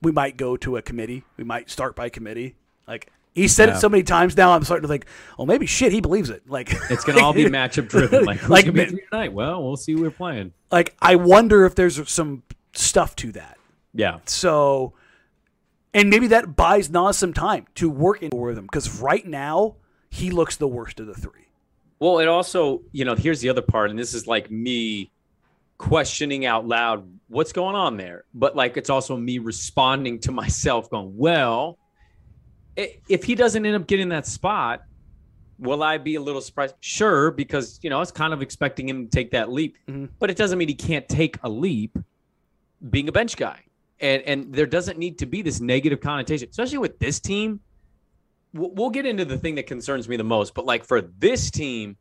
[0.02, 2.56] we might go to a committee, we might start by committee.
[2.86, 3.76] Like he said Yeah.
[3.76, 5.06] it so many times now, I'm starting to think,
[5.38, 6.48] well, maybe shit, he believes it.
[6.48, 8.24] Like It's gonna all be matchup driven.
[8.24, 9.32] Like Like, gonna be tonight?
[9.32, 10.52] Well, we'll see who we're playing.
[10.70, 12.42] like I wonder if there's some
[12.74, 13.56] stuff to that.
[13.94, 14.18] Yeah.
[14.26, 14.94] So,
[15.94, 19.76] and maybe that buys Nas some time to work in with him because right now
[20.10, 21.46] he looks the worst of the three.
[22.00, 25.10] Well, it also, you know, here's the other part, and this is like me
[25.78, 28.24] questioning out loud what's going on there.
[28.34, 31.78] But like, it's also me responding to myself, going, well,
[32.76, 34.82] if he doesn't end up getting that spot,
[35.58, 36.74] will I be a little surprised?
[36.80, 40.08] Sure, because, you know, I was kind of expecting him to take that leap, Mhm.
[40.18, 41.96] but it doesn't mean he can't take a leap
[42.90, 43.60] being a bench guy.
[44.04, 47.60] And, and there doesn't need to be this negative connotation, especially with this team
[48.54, 51.50] we'll we'll get into the thing that concerns me the most, but like for this
[51.50, 51.96] team,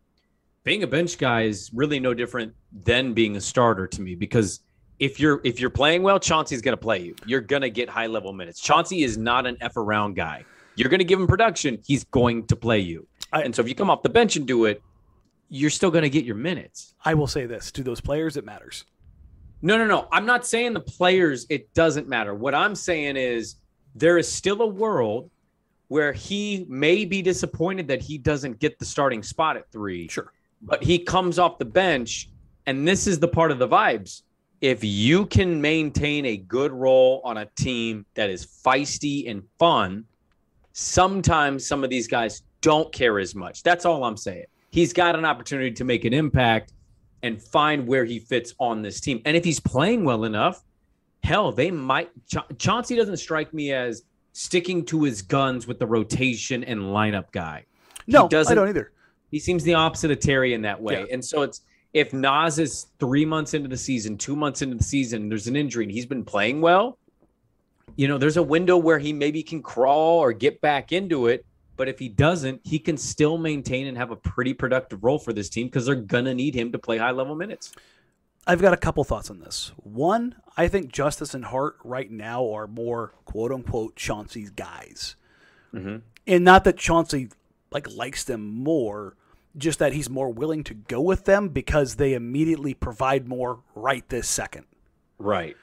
[0.64, 4.62] being a bench guy is really no different than being a starter to me because
[5.00, 7.16] if you're if you're playing well, Chauncey's going to play you.
[7.26, 8.62] You're going to get high level minutes.
[8.62, 10.46] Chauncey is not an F around guy.
[10.76, 13.08] You're going to give him production, he's going to play you.
[13.32, 14.82] I- and so if you come off the bench and do it,
[15.50, 16.96] you're still going to get your minutes.
[17.04, 18.86] I will say this to those players, it matters.
[19.64, 20.10] No, no, no.
[20.12, 22.36] I'm not saying the players, it doesn't matter.
[22.36, 23.56] What I'm saying is
[23.96, 25.32] there is still a world
[25.88, 30.10] where he may be disappointed that he doesn't get the starting spot at three.
[30.10, 30.34] Sure.
[30.62, 32.30] But he comes off the bench,
[32.66, 34.24] and this is the part of the vibes.
[34.60, 40.04] If you can maintain a good role on a team that is feisty and fun,
[40.74, 43.64] sometimes some of these guys don't care as much.
[43.64, 44.46] That's all I'm saying.
[44.72, 46.74] He's got an opportunity to make an impact
[47.24, 49.22] and find where he fits on this team.
[49.26, 50.64] And if he's playing well enough,
[51.24, 52.12] hell, they might.
[52.28, 57.32] Cha- Chauncey doesn't strike me as sticking to his guns with the rotation and lineup
[57.32, 57.66] guy.
[58.08, 58.92] No, I don't either.
[59.32, 61.02] He seems the opposite of Terry in that way.
[61.02, 61.14] Yeah.
[61.14, 61.62] And so it's
[61.94, 65.56] if Nas is three months into the season, two months into the season, there's an
[65.56, 66.98] injury and he's been playing well,
[67.96, 71.46] you know, there's a window where he maybe can crawl or get back into it.
[71.76, 75.34] But if he doesn't, he can still maintain and have a pretty productive role for
[75.34, 77.74] this team because they're gonna need him to play high level minutes.
[78.46, 79.72] I've got a couple thoughts on this.
[79.78, 85.16] One, I think Justice and Hart right now are more quote unquote Chauncey's guys.
[85.74, 86.02] Mhm.
[86.28, 87.30] And not that Chauncey
[87.72, 89.16] like likes them more,
[89.58, 94.08] just that he's more willing to go with them because they immediately provide more right
[94.10, 94.66] this second.
[95.18, 95.56] Right.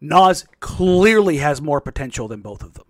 [0.00, 2.86] Nas clearly has more potential than both of them.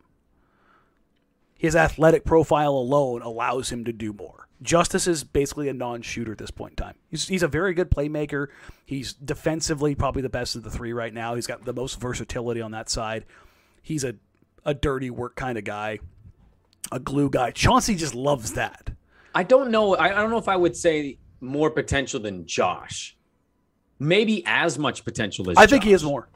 [1.61, 4.49] His athletic profile alone allows him to do more.
[4.63, 6.95] Justice is basically a non-shooter at this point in time.
[7.11, 8.47] He's, he's a very good playmaker.
[8.87, 11.35] He's defensively probably the best of the three right now.
[11.35, 13.27] He's got the most versatility on that side.
[13.83, 14.15] He's a,
[14.65, 15.99] a dirty work kind of guy,
[16.91, 17.51] a glue guy.
[17.51, 18.93] Chauncey just loves that.
[19.35, 19.97] I don't know.
[19.97, 23.19] I, I don't know if I would say more potential than Josh.
[23.99, 26.31] Maybe as much potential as I think he has more.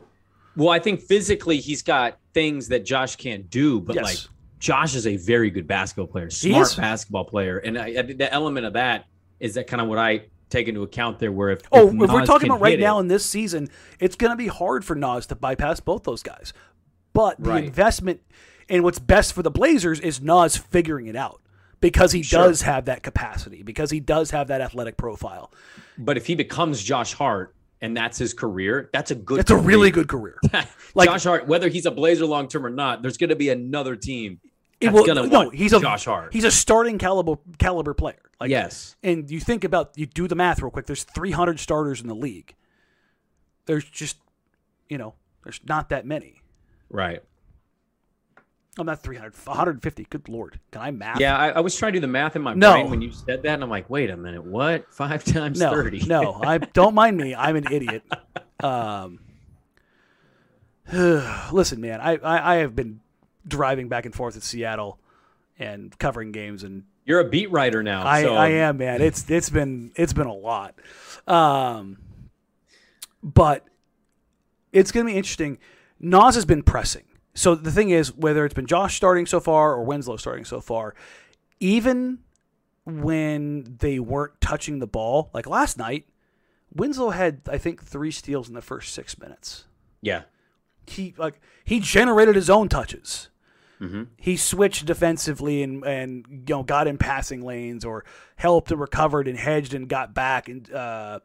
[0.54, 4.04] Well, I think physically he's got things that Josh can't do, but Yes.
[4.04, 4.18] like
[4.64, 8.64] Josh is a very good basketball player, smart basketball player, and I, I the element
[8.64, 9.04] of that
[9.38, 11.30] is that kind of what I take into account there.
[11.30, 13.68] Where if Oh, if if we're talking about right now it- in this season,
[14.00, 16.54] it's going to be hard for Nas to bypass both those guys.
[17.12, 17.64] But the Right.
[17.64, 18.22] investment
[18.70, 21.42] and what's best for the Blazers is Nas figuring it out
[21.82, 22.44] because he Sure.
[22.46, 25.52] does have that capacity, because he does have that athletic profile.
[25.98, 29.40] but if he becomes Josh Hart and that's his career, that's a good.
[29.40, 30.38] It's a really good career.
[30.94, 33.50] Like- Josh Hart, whether he's a Blazer long term or not, there's going to be
[33.50, 34.40] another team
[34.80, 36.32] It will- no, he's a Josh Hart.
[36.32, 38.18] He's a starting caliber caliber player.
[38.40, 40.86] Like yes, and you think about you do the math real quick.
[40.86, 42.54] There's 300 starters in the league.
[43.66, 44.18] There's just,
[44.88, 46.42] you know, there's not that many.
[46.90, 47.22] right.
[48.76, 50.04] I'm not 300, 150.
[50.10, 51.20] Good lord, can I math?
[51.20, 52.72] Yeah, I, I was trying to do the math in my No.
[52.72, 54.86] brain when you said that, and I'm like, wait a minute, what?
[54.92, 56.04] Five times no, thirty?
[56.04, 56.40] no.
[56.42, 57.36] I don't mind me.
[57.36, 58.02] I'm an idiot.
[58.62, 59.18] Um,
[60.92, 62.00] listen, man.
[62.00, 63.00] I, I I have been
[63.46, 64.98] driving back and forth to Seattle
[65.58, 68.06] and covering games and You're a beat writer now.
[68.06, 69.00] I, so I am, man.
[69.02, 70.74] It's it's been it's been a lot,
[71.26, 71.98] um,
[73.22, 73.64] but
[74.72, 75.58] it's going to be interesting.
[76.00, 77.04] Nas has been pressing.
[77.34, 80.60] So the thing is, whether it's been Josh starting so far or Winslow starting so
[80.60, 80.94] far,
[81.60, 82.18] even
[82.84, 86.06] when they weren't touching the ball, like last night,
[86.72, 89.64] Winslow had I think three steals in the first six minutes.
[90.00, 90.22] Yeah,
[90.86, 93.28] He like he generated his own touches
[93.84, 94.02] Mm-hmm.
[94.16, 98.04] he switched defensively and and you know got in passing lanes or
[98.36, 101.20] helped and recovered and hedged and got back and uh,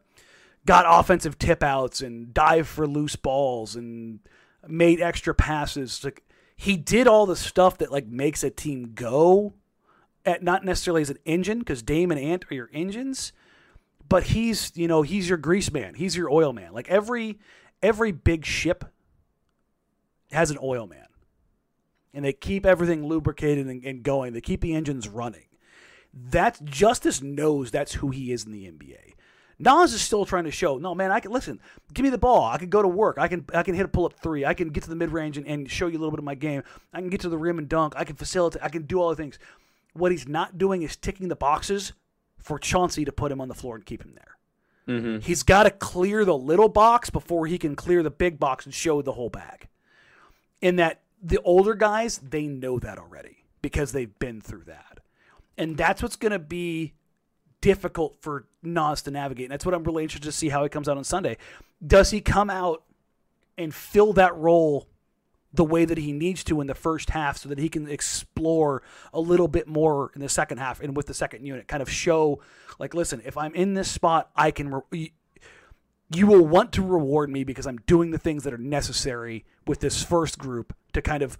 [0.66, 4.20] got offensive tip outs and dived for loose balls and
[4.66, 6.04] made extra passes.
[6.04, 6.22] Like
[6.56, 9.54] he did all the stuff that like makes a team go
[10.24, 13.32] at not necessarily as an engine because Dame and Ant are your engines,
[14.08, 15.94] but he's you know he's your grease man.
[15.94, 16.72] He's your oil man.
[16.72, 17.38] Like every
[17.82, 18.84] every big ship
[20.30, 21.06] has an oil man
[22.12, 24.32] and they keep everything lubricated and, and going.
[24.32, 25.46] They keep the engines running.
[26.12, 29.14] That's Justise knows that's who he is in the NBA.
[29.60, 31.60] Nas is still trying to show, no man, I can listen.
[31.92, 32.44] Give me the ball.
[32.44, 33.18] I can go to work.
[33.18, 34.44] I can I can hit a pull up three.
[34.44, 36.24] I can get to the mid range and, and show you a little bit of
[36.24, 36.62] my game.
[36.94, 37.92] I can get to the rim and dunk.
[37.96, 38.62] I can facilitate.
[38.62, 39.38] I can do all the things.
[39.92, 41.92] What he's not doing is ticking the boxes
[42.38, 44.96] for Chauncey to put him on the floor and keep him there.
[44.96, 45.18] Mm-hmm.
[45.20, 48.74] He's got to clear the little box before he can clear the big box and
[48.74, 49.68] show the whole bag
[50.60, 55.00] in that the older guys they know that already because they've been through that.
[55.58, 56.94] And that's what's going to be
[57.60, 59.46] difficult for Nas to navigate.
[59.46, 61.36] And that's what I'm really interested to see how he comes out on Sunday.
[61.86, 62.84] Does he come out
[63.58, 64.88] and fill that role
[65.52, 68.82] the way that he needs to in the first half so that he can explore
[69.12, 71.90] a little bit more in the second half and with the second unit kind of
[71.90, 72.40] show
[72.78, 75.12] like listen if I'm in this spot I can re-
[76.12, 79.80] you will want to reward me because I'm doing the things that are necessary with
[79.80, 81.38] this first group to kind of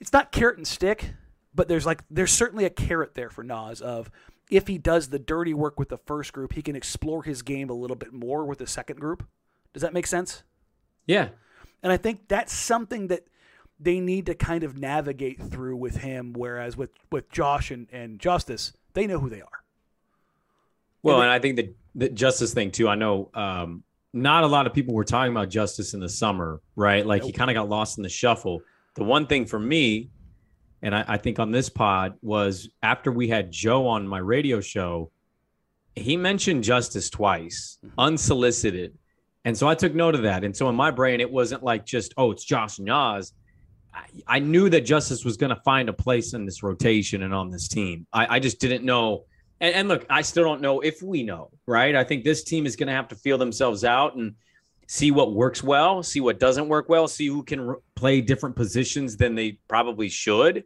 [0.00, 1.14] it's not carrot and stick,
[1.54, 4.10] but there's like there's certainly a carrot there for Nas of
[4.50, 7.70] if he does the dirty work with the first group, he can explore his game
[7.70, 9.24] a little bit more with the second group.
[9.72, 10.42] Does that make sense?
[11.06, 11.28] yeah,
[11.82, 13.26] And I think that's something that
[13.80, 18.20] they need to kind of navigate through with him, whereas with, with Josh and, and
[18.20, 19.64] Justise, they know who they are.
[21.02, 22.88] Well, Yeah, and I think the, the Justise thing too.
[22.88, 26.60] I know um, not a lot of people were talking about Justise in the summer,
[26.76, 27.04] right?
[27.04, 28.60] Like he kind of got lost in the shuffle.
[28.94, 30.10] The one thing for me,
[30.82, 34.60] and I, I think on this pod was after we had Joe on my radio
[34.60, 35.10] show,
[35.94, 38.96] he mentioned justice twice, unsolicited.
[39.44, 40.44] And so I took note of that.
[40.44, 43.32] And so in my brain, it wasn't like just, oh, it's Josh Nas.
[43.94, 47.34] I, I knew that Justise was going to find a place in this rotation and
[47.34, 48.06] on this team.
[48.12, 49.24] I, I just didn't know.
[49.62, 51.94] And, and look, I still don't know if we know, right?
[51.94, 54.34] I think this team is going to have to feel themselves out and
[54.88, 58.56] see what works well, see what doesn't work well, see who can re- play different
[58.56, 60.64] positions than they probably should.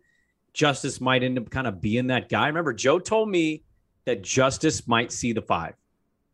[0.55, 2.47] Justise might end up kind of being that guy.
[2.47, 3.63] Remember, Joe told me
[4.07, 5.75] that Justise might see the five.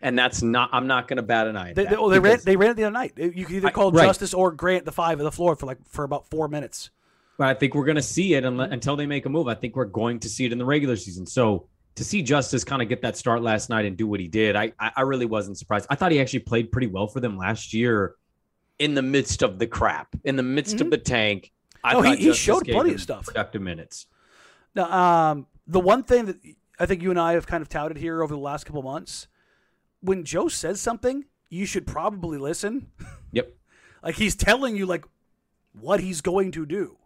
[0.00, 1.72] And that's not, I'm not going to bat an eye.
[1.74, 3.12] They, they, well, they ran they ran it the other night.
[3.16, 4.06] You could either I- call right.
[4.06, 6.90] Justise or Grant the five of the floor for like for about four minutes.
[7.38, 9.48] But I think we're going to see it until they make a move.
[9.48, 11.26] I think we're going to see it in the regular season.
[11.26, 14.28] So to see Justise kind of get that start last night and do what he
[14.28, 15.86] did, I, I really wasn't surprised.
[15.90, 18.14] I thought he actually played pretty well for them last year
[18.78, 21.52] in the midst of the crap, in the midst of the tank.
[21.84, 23.26] I No, he- thought he showed plenty of stuff.
[23.26, 24.06] Productive minutes.
[24.74, 24.90] Now,
[25.30, 26.36] um, the one thing that
[26.78, 29.28] I think you and I have kind of touted here over the last couple months,
[30.00, 32.88] when Joe says something, you should probably listen.
[33.32, 33.52] Yep.
[34.04, 35.04] Like he's telling you like
[35.80, 36.96] what he's going to do.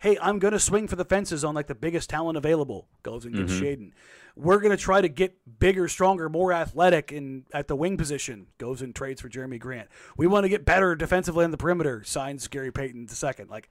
[0.00, 2.88] Hey, I'm going to swing for the fences on like the biggest talent available.
[3.02, 3.92] Goes and gets Shaedon.
[4.34, 8.46] We're going to try to get bigger, stronger, more athletic in at the wing position.
[8.56, 9.88] Goes and trades for Jerami Grant.
[10.16, 12.02] We want to get better defensively on the perimeter.
[12.02, 13.50] Signs Gary Payton the second.
[13.50, 13.68] Like,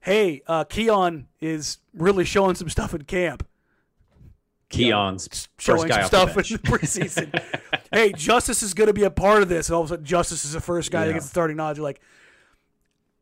[0.00, 3.46] hey, uh, Keon is really showing some stuff in camp.
[4.70, 7.42] Keon's showing some stuff in the preseason.
[7.92, 10.06] hey, Justise is going to be a part of this, and all of a sudden,
[10.06, 11.76] Justise is the first guy that gets the starting nod.
[11.76, 12.00] You're like,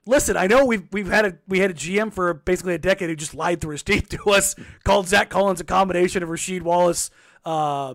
[0.07, 3.09] listen, I know we've we've had a we had a GM for basically a decade
[3.09, 6.63] who just lied through his teeth to us, called Zach Collins a combination of Rasheed
[6.63, 7.11] Wallace,
[7.45, 7.95] uh,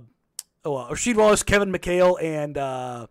[0.65, 3.07] oh, uh, Rasheed Wallace, Kevin McHale, and uh,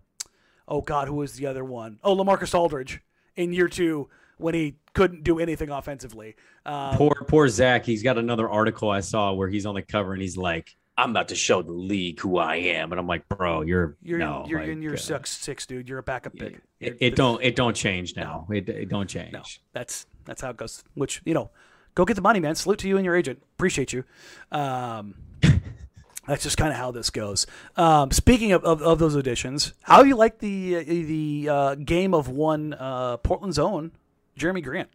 [0.69, 1.99] oh god, who was the other one?
[2.03, 3.01] Oh, LaMarcus Aldridge
[3.35, 6.37] in year two when he couldn't do anything offensively.
[6.65, 7.85] Uh, Poor poor Zach.
[7.85, 11.11] He's got another article I saw where he's on the cover and he's like, "I'm
[11.11, 14.45] about to show the league who I am," and I'm like, "Bro, you're you're no,
[14.49, 15.89] you're like, in your uh, six six, dude.
[15.89, 16.61] You're a backup pick.
[16.81, 18.47] It, it don't it don't change now.
[18.51, 19.33] It, it don't change.
[19.33, 19.43] No,
[19.73, 20.85] that's that's how it goes.
[20.95, 21.51] Which you know,
[21.95, 22.55] go get the money, man.
[22.55, 23.43] Salute to you and your agent.
[23.57, 24.05] Appreciate you.
[24.53, 25.15] Um,
[26.27, 27.47] that's just kind of how this goes.
[27.77, 31.75] Um, speaking of, of, of those additions, how do you like the uh, the uh,
[31.77, 33.93] game of one uh, Portland's own
[34.39, 34.91] Jerami Grant?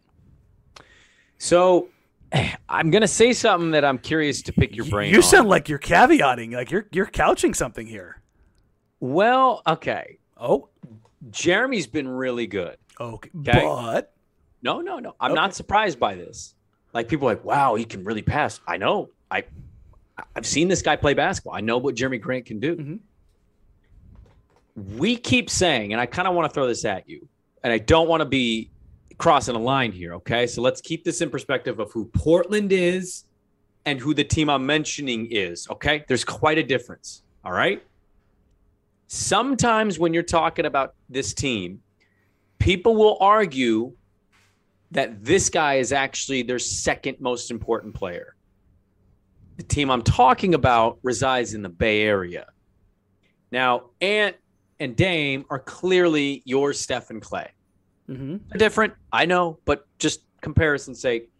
[1.38, 1.88] So
[2.68, 5.10] I'm gonna say something that I'm curious to pick your brain.
[5.10, 5.22] You on.
[5.22, 8.20] sound like you're caveating, like you're you're couching something here.
[9.00, 10.18] well, okay.
[10.36, 10.68] Oh,
[11.30, 12.76] Jerami's been really good.
[13.00, 13.62] okay, Okay.
[13.64, 14.12] but
[14.62, 15.14] No, no, no.
[15.20, 15.40] I'm Okay.
[15.40, 16.54] not surprised by this.
[16.92, 18.60] Like people are like, wow, he can really pass.
[18.66, 19.10] I know.
[19.30, 19.44] I
[20.36, 21.54] I've seen this guy play basketball.
[21.54, 22.76] I know what Jerami Grant can do.
[22.76, 22.98] Mhm.
[24.98, 27.28] We keep saying, and I kind of want to throw this at you,
[27.62, 28.70] and I don't want to be
[29.22, 30.14] crossing a line here.
[30.14, 33.22] Okay, so let's keep this in perspective of who Portland is
[33.86, 35.68] and who the team I'm mentioning is.
[35.70, 37.22] Okay, there's quite a difference.
[37.44, 37.84] All right.
[39.06, 41.80] Sometimes when you're talking about this team,
[42.58, 43.92] people will argue
[44.90, 48.34] that this guy is actually their second most important player.
[49.56, 52.46] The team I'm talking about resides in the Bay Area.
[53.52, 54.34] Now, Ant
[54.80, 57.52] and Dame are clearly your Steph and Clay.
[58.16, 61.30] Hmm They're different, I know, but just comparison sake,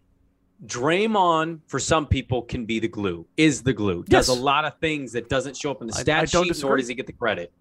[0.66, 4.04] Draymond for some people can be the glue, is the glue.
[4.04, 4.36] Does Yes.
[4.36, 6.48] a lot of things that doesn't show up in the I- I stat don't sheet,
[6.62, 6.80] nor disagree.
[6.82, 7.52] does he get the credit.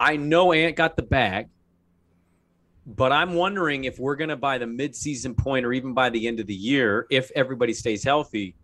[0.00, 1.48] I know Ant got the bag,
[2.86, 6.26] but I'm wondering if we're going to by the midseason point or even by the
[6.26, 8.56] end of the year, if everybody stays healthy,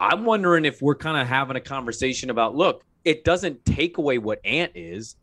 [0.00, 4.18] I'm wondering if we're kind of having a conversation about look, it doesn't take away
[4.18, 5.16] what Ant is,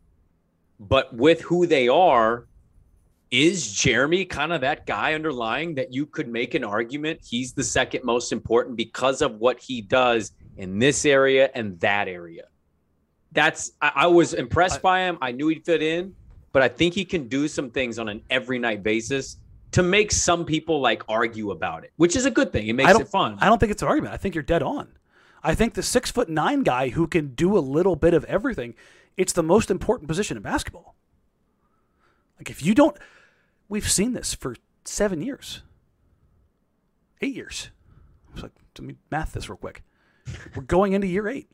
[0.78, 2.46] but with who they are,
[3.30, 7.64] is Jerami kind of that guy underlying that you could make an argument he's the
[7.64, 12.44] second most important because of what he does in this area and that area?
[13.32, 15.18] That's I, I was impressed by him.
[15.20, 16.14] I knew he'd fit in,
[16.52, 19.38] but I think he can do some things on an every night basis
[19.72, 22.68] to make some people like argue about it, which is a good thing.
[22.68, 23.36] It makes it fun.
[23.40, 24.14] I don't think it's an argument.
[24.14, 24.88] I think you're dead on.
[25.42, 28.74] I think the six foot nine guy who can do a little bit of everything,
[29.16, 30.96] it's the most important position in basketball.
[32.38, 32.96] Like if you don't,
[33.68, 35.62] we've seen this for seven years,
[37.20, 37.70] eight years.
[38.28, 39.82] I was like, let me math this real quick.
[40.54, 41.48] We're going into year eight.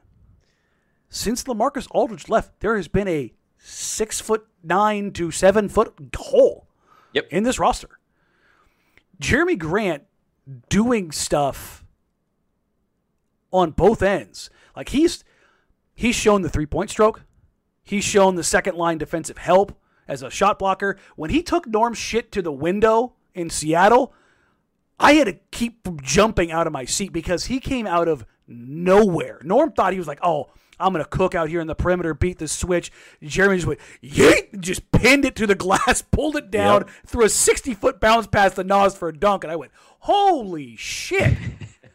[1.08, 6.66] Since LaMarcus Aldridge left, there has been a six foot nine to seven foot hole
[7.12, 7.28] Yep.
[7.30, 7.98] in this roster.
[9.20, 10.04] Jerami Grant
[10.68, 11.84] doing stuff
[13.52, 14.50] on both ends.
[14.74, 15.22] Like he's
[15.94, 17.22] he's shown the three point stroke.
[17.84, 19.78] He's shown the second line defensive help
[20.12, 20.96] as a shot blocker.
[21.16, 24.12] When he took Norm's shit to the window in Seattle,
[25.00, 28.24] I had to keep from jumping out of my seat because he came out of
[28.46, 29.40] nowhere.
[29.42, 32.12] Norm thought he was like, oh, I'm going to cook out here in the perimeter,
[32.12, 32.92] beat the switch.
[33.22, 36.90] Jerami just went, yeet, just pinned it to the glass, pulled it down, Yep.
[37.06, 39.44] threw a 60 foot bounce past the Nas for a dunk.
[39.44, 41.36] And I went, holy shit.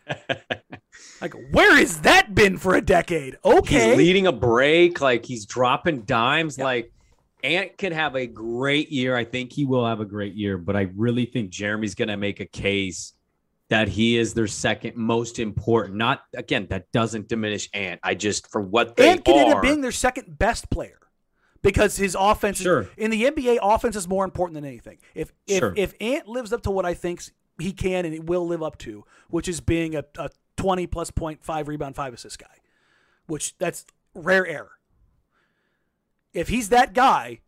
[1.21, 3.37] like, where has that been for a decade?
[3.45, 3.89] Okay.
[3.89, 6.57] He's leading a break, like he's dropping dimes.
[6.57, 6.91] Like
[7.43, 9.15] Ant can have a great year.
[9.15, 12.17] I think he will have a great year, but I really think Jerami's going to
[12.17, 13.13] make a case
[13.69, 15.95] that he is their second most important.
[15.97, 17.99] Not again, that doesn't diminish Ant.
[18.03, 19.57] I just for what they and can end are.
[19.57, 20.99] up being their second best player
[21.61, 24.97] because his offense is- in the NBA offense is more important than anything.
[25.13, 25.73] If if Sure.
[25.75, 27.21] if Ant lives up to what I think
[27.59, 31.11] he can and he will live up to, which is being a, a 20 plus
[31.11, 32.47] point five rebound five assist guy,
[33.27, 33.85] which that's
[34.15, 34.69] rare air.
[36.37, 37.39] If he's that guy,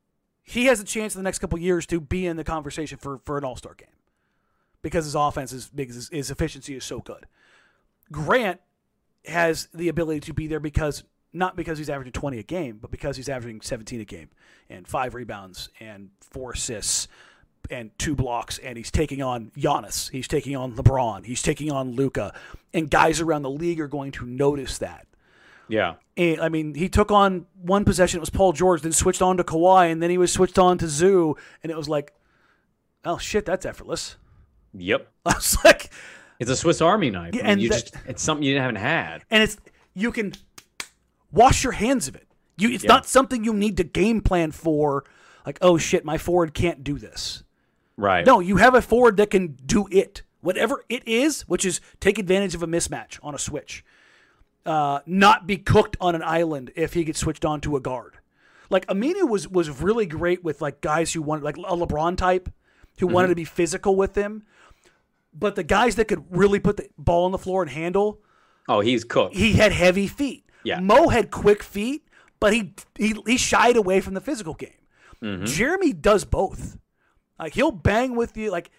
[0.42, 3.20] he has a chance in the next couple years to be in the conversation for
[3.24, 3.88] for an All Star game
[4.82, 7.28] because his offense is big, his, his efficiency is so good.
[8.12, 8.60] Grant
[9.26, 12.90] has the ability to be there because not because he's averaging 20 a game, but
[12.90, 14.30] because he's averaging 17 a game
[14.70, 17.08] and five rebounds and four assists
[17.70, 21.92] and two blocks, and he's taking on Giannis, he's taking on LeBron, he's taking on
[21.92, 22.34] Luka,
[22.74, 25.06] and guys around the league are going to notice that.
[25.70, 25.96] Yeah.
[26.18, 29.38] And, I mean, he took on one possession, it was Paul George, then switched on
[29.38, 32.14] to Kawhi, and then he was switched on to Zoo, and it was like,
[33.06, 34.18] oh shit, that's effortless.
[34.74, 35.08] Yep.
[35.26, 35.90] I was like,
[36.40, 37.34] It's a Swiss Army knife.
[37.36, 39.24] Yeah, I mean, and you that- just it's something you haven't had.
[39.32, 39.58] and it's
[39.94, 40.34] you can
[41.32, 42.28] wash your hands of it.
[42.58, 45.06] You, it's not something you need to game plan for.
[45.46, 47.44] Like, oh shit, my forward can't do this.
[47.96, 48.26] Right.
[48.26, 52.18] No, you have a forward that can do it, whatever it is, which is take
[52.18, 53.84] advantage of a mismatch on a switch,
[54.66, 58.18] uh, not be cooked on an island if he gets switched on to a guard.
[58.70, 62.50] Like Aminu was was really great with like guys who wanted like a LeBron type
[63.00, 64.44] who wanted to be physical with him,
[65.34, 68.20] but the guys that could really put the ball on the floor and handle,
[68.68, 69.36] Oh, he's cooked.
[69.36, 70.46] he had heavy feet.
[70.64, 70.80] Yeah.
[70.82, 72.08] Mo had quick feet,
[72.40, 74.74] but he he, he shied away from the physical game.
[75.22, 76.78] Jerami does both.
[77.40, 78.52] Like he'll bang with you.
[78.52, 78.70] Like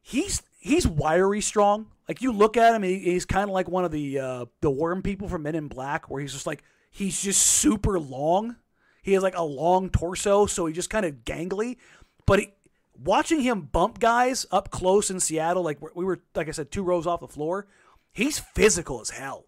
[0.00, 1.86] he's he's wiry strong.
[2.08, 4.70] Like you look at him, he, he's kind of like one of the uh, the
[4.70, 8.56] worm people from Men in Black, where he's just like he's just super long.
[9.02, 11.76] He has like a long torso, so he's just kind of gangly.
[12.26, 12.52] But he,
[13.02, 16.82] watching him bump guys up close in Seattle, like we were, like I said, two
[16.82, 17.66] rows off the floor,
[18.12, 19.44] he's physical as hell.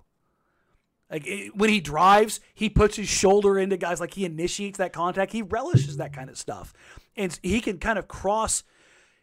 [1.11, 4.01] Like it, when he drives, he puts his shoulder into guys.
[4.01, 5.33] Like he initiates that contact.
[5.33, 6.73] He relishes that kind of stuff,
[7.17, 8.63] and he can kind of cross.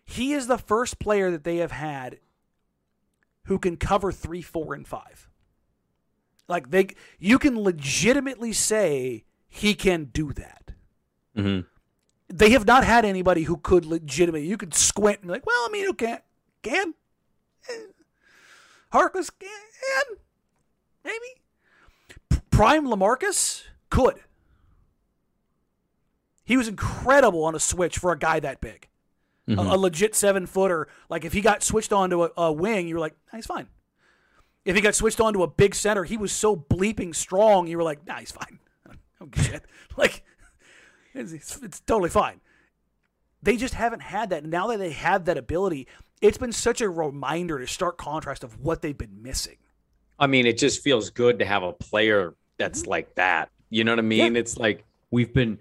[0.10, 2.20] He is the first player that they have had
[3.44, 5.30] who can cover three, four, and five.
[6.48, 6.88] Like they,
[7.20, 10.72] you can legitimately say he can do that.
[11.36, 11.66] Mhm.
[12.30, 14.48] They have not had anybody who could legitimately.
[14.48, 16.20] You could squint and be like, well, I mean, who can
[16.62, 16.94] can
[17.70, 17.74] Eh.
[18.94, 20.18] Harkless can
[21.04, 22.40] maybe.
[22.50, 24.22] Prime LaMarcus could.
[26.46, 28.88] He was incredible on a switch for a guy that big.
[29.48, 29.60] A, mm-hmm.
[29.60, 30.88] a legit seven footer.
[31.10, 33.68] Like if he got switched onto a, a wing, you were like, nah, he's fine.
[34.66, 37.84] If he got switched onto a big center, he was so bleeping strong, you were
[37.84, 38.60] like, nah, he's fine.
[39.22, 39.64] oh, shit.
[39.98, 40.24] Like,
[41.16, 42.40] it's, it's, it's totally fine.
[43.42, 44.46] They just haven't had that.
[44.46, 45.88] Now that they have that ability,
[46.22, 49.58] it's been such a reminder to stark contrast of what they've been missing.
[50.20, 52.92] I mean, it just feels good to have a player that's mm-hmm.
[52.92, 53.50] like that.
[53.72, 54.36] You know what I mean?
[54.36, 55.60] It's like We've been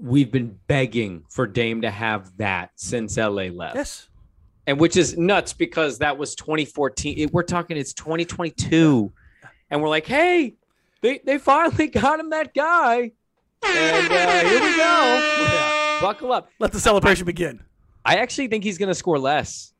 [0.00, 3.76] we've been begging for Dame to have that since LA left.
[3.76, 4.08] Yes.
[4.66, 7.18] and which is nuts because that was 2014.
[7.18, 9.12] It- we're talking it's 2022,
[9.70, 10.54] and we're like, hey,
[11.00, 13.12] they they finally got him that guy,
[13.64, 15.98] and uh, here we go.
[16.00, 16.48] Buckle up.
[16.60, 17.60] Let the celebration begin.
[18.04, 19.72] I actually think he's going to score less.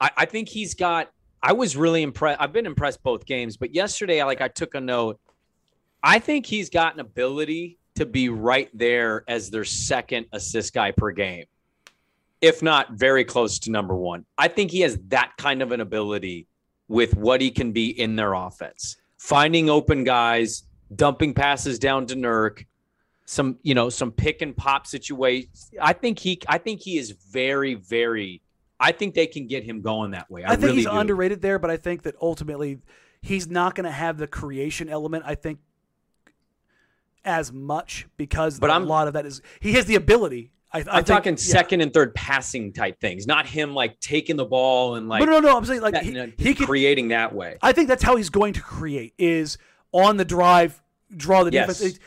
[0.00, 1.10] I, I think he's got.
[1.42, 2.40] I was really impressed.
[2.40, 5.18] I've been impressed both games, but yesterday, I like I took a note.
[6.02, 10.90] I think he's got an ability to be right there as their second assist guy
[10.90, 11.44] per game,
[12.40, 14.24] if not very close to number one.
[14.38, 16.46] I think he has that kind of an ability
[16.88, 22.16] with what he can be in their offense, finding open guys, dumping passes down to
[22.16, 22.64] Nurk,
[23.26, 25.70] some you know some pick and pop situations.
[25.80, 28.40] I think he I think he is very very.
[28.82, 30.42] I think they can get him going that way.
[30.42, 30.92] I, I, think really he's do.
[30.92, 32.78] underrated there, but I think that ultimately
[33.20, 35.24] he's not going to have the creation element.
[35.26, 35.58] I think
[37.24, 40.52] as much because But a I'm- a lot of that is he has the ability.
[40.72, 41.36] I, think- talking yeah.
[41.38, 45.26] second and third passing type things, not him like taking the ball and like But
[45.26, 46.64] no, no, I'm saying like that- he, you know, he can.
[46.66, 47.58] creating that way.
[47.60, 49.58] I think that's how he's going to create is
[49.92, 50.80] on the drive,
[51.16, 51.78] draw the Yes.
[51.80, 51.98] defense.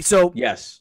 [0.00, 0.80] So Yes.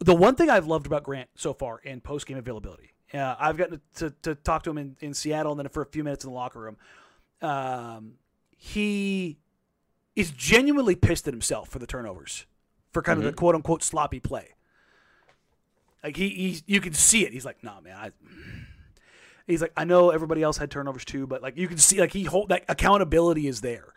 [0.00, 3.56] the one thing I've loved about Grant so far in post game availability, uh, I've
[3.56, 6.04] gotten to, to, to talk to him in, in Seattle and then for a few
[6.04, 6.76] minutes in the locker room.
[7.40, 8.12] Um,
[8.56, 9.38] he
[10.16, 12.44] is genuinely pissed at himself for the turnovers,
[12.94, 14.54] for kind of the quote unquote sloppy play.
[16.02, 17.32] Like he, he, you can see it.
[17.32, 17.96] He's like, nah, man.
[17.96, 18.10] I,
[19.46, 22.12] he's like, I know everybody else had turnovers too, but like you can see, like
[22.12, 23.92] he hold that accountability is there.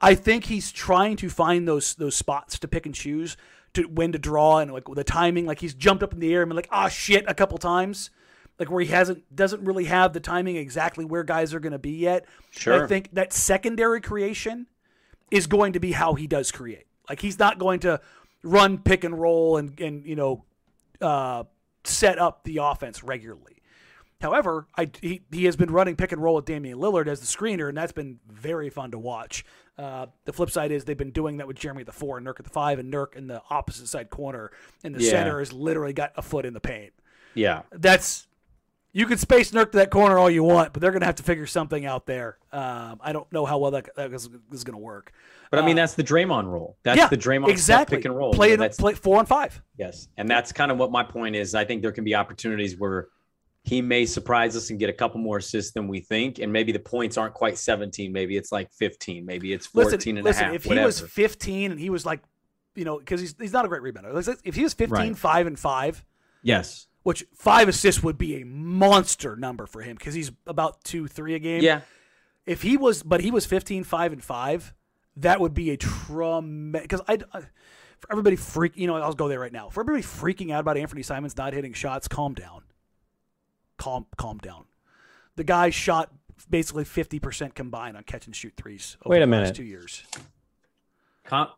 [0.00, 3.36] I think he's trying to find those those spots to pick and choose
[3.74, 5.44] to when to draw and like the timing.
[5.44, 8.10] Like he's jumped up in the air and been like, ah, shit, a couple times.
[8.58, 11.78] Like where he hasn't doesn't really have the timing exactly where guys are going to
[11.78, 12.24] be yet.
[12.50, 12.84] Sure.
[12.84, 14.66] I think that secondary creation
[15.30, 16.87] is going to be how he does create.
[17.08, 18.00] Like he's not going to
[18.42, 20.44] run pick and roll and and you know
[21.00, 21.44] uh,
[21.84, 23.54] set up the offense regularly.
[24.20, 27.26] However, I, he, he has been running pick and roll with Damian Lillard as the
[27.26, 29.44] screener, and that's been very fun to watch.
[29.78, 32.26] Uh, the flip side is they've been doing that with Jerami at the four and
[32.26, 34.50] Nurk at the five, and Nurk in the opposite side corner,
[34.82, 35.10] and the Yeah.
[35.10, 36.92] center has literally got a foot in the paint.
[37.34, 37.62] Yeah.
[37.70, 38.26] That's
[38.98, 41.14] you can space Nurk to that corner all you want, but they're going to have
[41.14, 42.36] to figure something out there.
[42.50, 45.12] Um, I don't know how well that, that is, is going to work.
[45.52, 46.76] But I mean, that's the Draymond role.
[46.82, 47.98] That's Uh, yeah, the Draymond exactly.
[47.98, 48.32] pick and roll.
[48.32, 49.62] Play, that's, play four and five.
[49.76, 51.54] yes, and that's kind of what my point is.
[51.54, 53.06] I think there can be opportunities where
[53.62, 56.72] he may surprise us and get a couple more assists than we think, and maybe
[56.72, 58.12] the points aren't quite 17.
[58.12, 59.24] Maybe it's like 15.
[59.24, 62.20] Maybe it's 14 Listen, and a half, if he was 15 and he was like,
[62.74, 64.38] you know, because he's, he's not a great rebounder.
[64.44, 65.16] If he was 15, Right.
[65.16, 66.04] 5 and 5,
[66.42, 66.88] Yes.
[67.08, 71.34] Which five assists would be a monster number for him because he's about two, three
[71.34, 71.62] a game.
[71.62, 71.80] yeah,
[72.44, 74.74] If he was, but he was 15, 5 and 5,
[75.16, 77.40] that would be a tremendous because I, I uh,
[77.98, 80.76] for everybody freak you know I'll go there right now for everybody freaking out about
[80.76, 82.64] Anfernee Simons not hitting shots calm down
[83.78, 84.66] calm calm down
[85.36, 86.12] the guy shot
[86.50, 89.44] basically 50% combined on catch and shoot threes over Wait a the minute.
[89.46, 90.02] last two years
[91.24, 91.48] Com-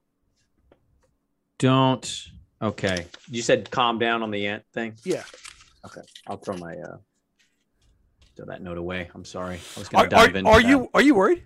[1.59, 2.29] don't.
[2.63, 3.07] Okay.
[3.31, 4.95] You said calm down on the ant thing.
[5.05, 5.23] yeah
[5.85, 6.03] Okay.
[6.27, 6.97] I'll throw my uh
[8.37, 9.11] throw that note away.
[9.15, 9.61] I'm sorry.
[9.77, 10.69] I was gonna dive are, into are that.
[10.69, 11.43] you are you worried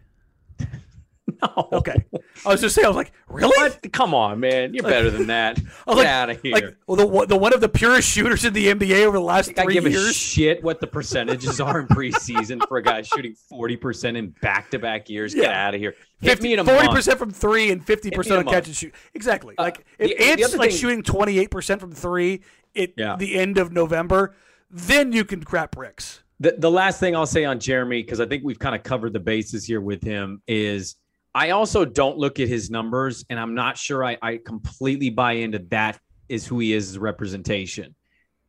[1.56, 1.68] No.
[1.72, 2.04] okay
[2.44, 3.92] I was just saying I was like really What?
[3.92, 4.74] Come on, man.
[4.74, 5.58] You're better than that.
[5.58, 6.52] I was Get like, out of here.
[6.52, 9.22] like well, the one- the one of the purest shooters in the NBA over the
[9.24, 12.82] last I three give a years shit what the percentages are in preseason for a
[12.82, 15.34] guy shooting 40% in back-to-back years.
[15.34, 15.94] Get out of here.
[16.20, 16.96] Hit me in a forty month.
[16.96, 18.94] percent from three and fifty me percent in a on catch and shoot.
[19.14, 19.54] Exactly.
[19.58, 22.42] Uh, Like if the- the Ant's other like thing- shooting twenty eight percent from three
[22.76, 23.16] at Yeah.
[23.16, 24.34] the end of November,
[24.70, 26.22] then you can crap bricks.
[26.40, 29.12] The, the last thing I'll say on Jerami, because I think we've kind of covered
[29.12, 30.96] the bases here with him, is
[31.34, 35.32] I also don't look at his numbers, and I'm not sure I, I completely buy
[35.32, 37.94] into that is who he is as representation.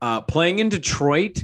[0.02, 1.44] Uh, playing in Detroit,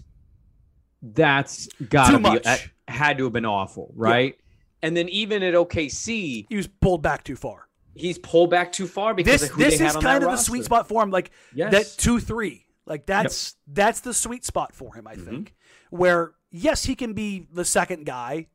[1.01, 2.43] that's got Too to be much.
[2.43, 4.35] that had to have been awful, right?
[4.83, 7.67] And then even at OKC, He was pulled back too far.
[7.95, 11.01] he's pulled back too far because This this is kind of the sweet spot for
[11.03, 11.11] him.
[11.11, 11.71] Like Yes.
[11.71, 12.65] that two three.
[12.85, 15.25] Like that's that's the sweet spot for him, I Mm-hmm.
[15.25, 15.55] think.
[15.89, 18.47] Where yes, he can be the second guy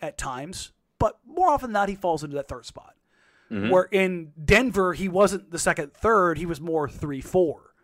[0.00, 2.94] at times, but more often than not, he falls into that third spot.
[3.50, 3.70] Mm-hmm.
[3.70, 7.74] Where in Denver, he wasn't the second third; he was more three four.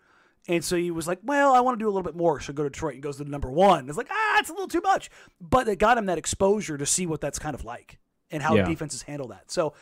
[0.49, 2.53] And so he was like, "Well, I want to do a little bit more." So
[2.53, 3.89] go to Detroit and goes to the number one.
[3.89, 5.11] It's like, ah, it's a little too much,
[5.41, 7.99] but it got him that exposure to see what that's kind of like
[8.31, 8.65] and how Yeah.
[8.65, 9.51] defenses handle that.
[9.51, 9.75] So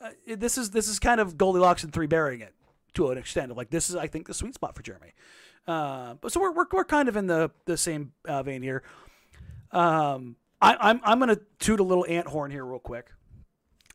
[0.00, 2.54] uh, this is this is kind of Goldilocks and three bearing it
[2.94, 5.10] to an extent of like this is I think the sweet spot for Jerami.
[5.66, 8.84] Uh, but so we're, we're we're kind of in the the same uh, vein here.
[9.72, 13.10] Um, I, I'm I'm gonna toot a little ant horn here real quick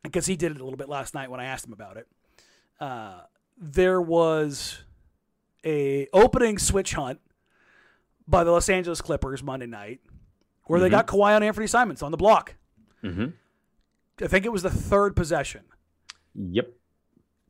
[0.03, 2.07] because he did it a little bit last night when I asked him about it.
[2.80, 3.22] Uh,
[3.57, 4.80] there was
[5.65, 7.20] a opening switch hunt
[8.28, 9.99] by the Los Angeles Clippers Monday night
[10.65, 12.55] where they got Kawhi on Anfernee Simons on the block.
[13.03, 13.34] Mhm.
[14.22, 15.63] I think it was the third possession.
[16.36, 16.72] Yep.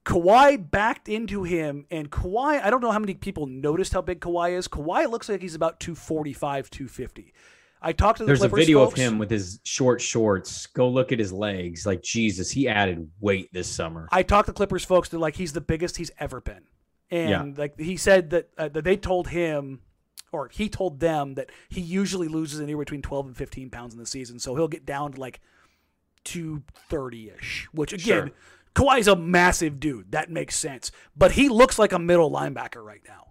[0.05, 4.21] Kawhi backed into him, and Kawhi, I don't know how many people noticed how big
[4.21, 4.67] Kawhi is.
[4.67, 7.33] Kawhi looks like he's about 245, 250.
[7.81, 8.39] I talked to the Clippers'.
[8.41, 8.99] There's a video folks.
[8.99, 10.65] of him with his short shorts.
[10.67, 11.85] Go look at his legs.
[11.85, 14.07] Like Jesus, he added weight this summer.
[14.11, 15.07] I talked to Clippers folks.
[15.09, 16.63] They're like, he's the biggest he's ever been,
[17.09, 17.61] and Yeah.
[17.61, 19.79] like he said that uh, that they told him,
[20.33, 23.99] or he told them that he usually loses anywhere between 12 and 15 pounds in
[23.99, 25.39] the season, so he'll get down to like
[26.25, 27.67] 230 ish.
[27.71, 28.31] Which again,
[28.75, 30.11] Kawhi's a massive dude.
[30.11, 33.27] That makes sense, but he looks like a middle linebacker right now.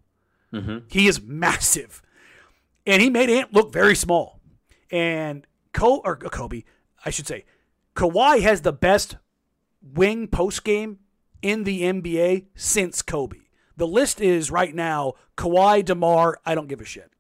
[0.59, 0.79] Mm-hmm.
[0.89, 2.03] He is massive,
[2.87, 4.38] and he made Ant look very small.
[4.91, 5.47] And
[5.80, 6.64] or Kobe,
[7.05, 7.45] I should say,
[7.95, 9.16] Kawhi has the best
[9.82, 10.99] wing post game
[11.43, 13.39] in the NBA since Kobe.
[13.76, 16.41] The list is right now Kawhi, DeMar.
[16.45, 17.11] I don't give a shit.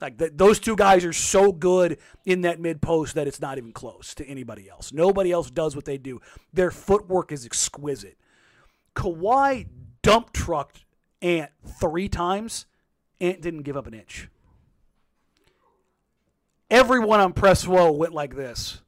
[0.00, 3.56] Like th- those two guys are so good in that mid post that it's not
[3.56, 4.92] even close to anybody else.
[4.92, 6.20] Nobody else does what they do.
[6.52, 8.18] Their footwork is exquisite.
[8.96, 9.68] Kawhi
[10.02, 10.84] dump trucked
[11.22, 12.66] Ant three times.
[13.20, 14.28] Ant didn't give up an inch.
[16.72, 18.80] Everyone on press row went like this.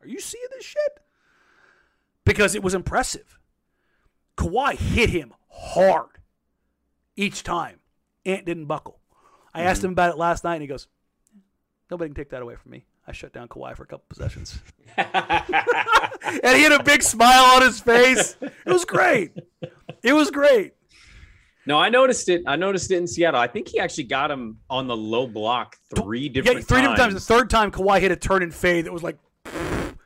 [0.00, 1.00] Are you seeing this shit?
[2.24, 3.40] Because it was impressive.
[4.36, 6.20] Kawhi hit him hard
[7.16, 7.80] each time.
[8.24, 9.00] Ant didn't buckle.
[9.52, 9.94] I asked him mm-hmm.
[9.94, 10.86] about it last night, and he goes,
[11.90, 12.84] Nobody can take that away from me.
[13.04, 14.60] I shut down Kawhi for a couple possessions.
[14.96, 18.36] and he had a big smile on his face.
[18.40, 19.32] It was great.
[20.04, 20.74] It was great.
[21.68, 22.44] No, I noticed it.
[22.46, 23.38] I noticed it in Seattle.
[23.38, 26.96] I think he actually got him on the low block three different yeah, three times.
[26.96, 27.14] different times.
[27.26, 29.18] The third time, Kawhi hit a turn and fade that was like,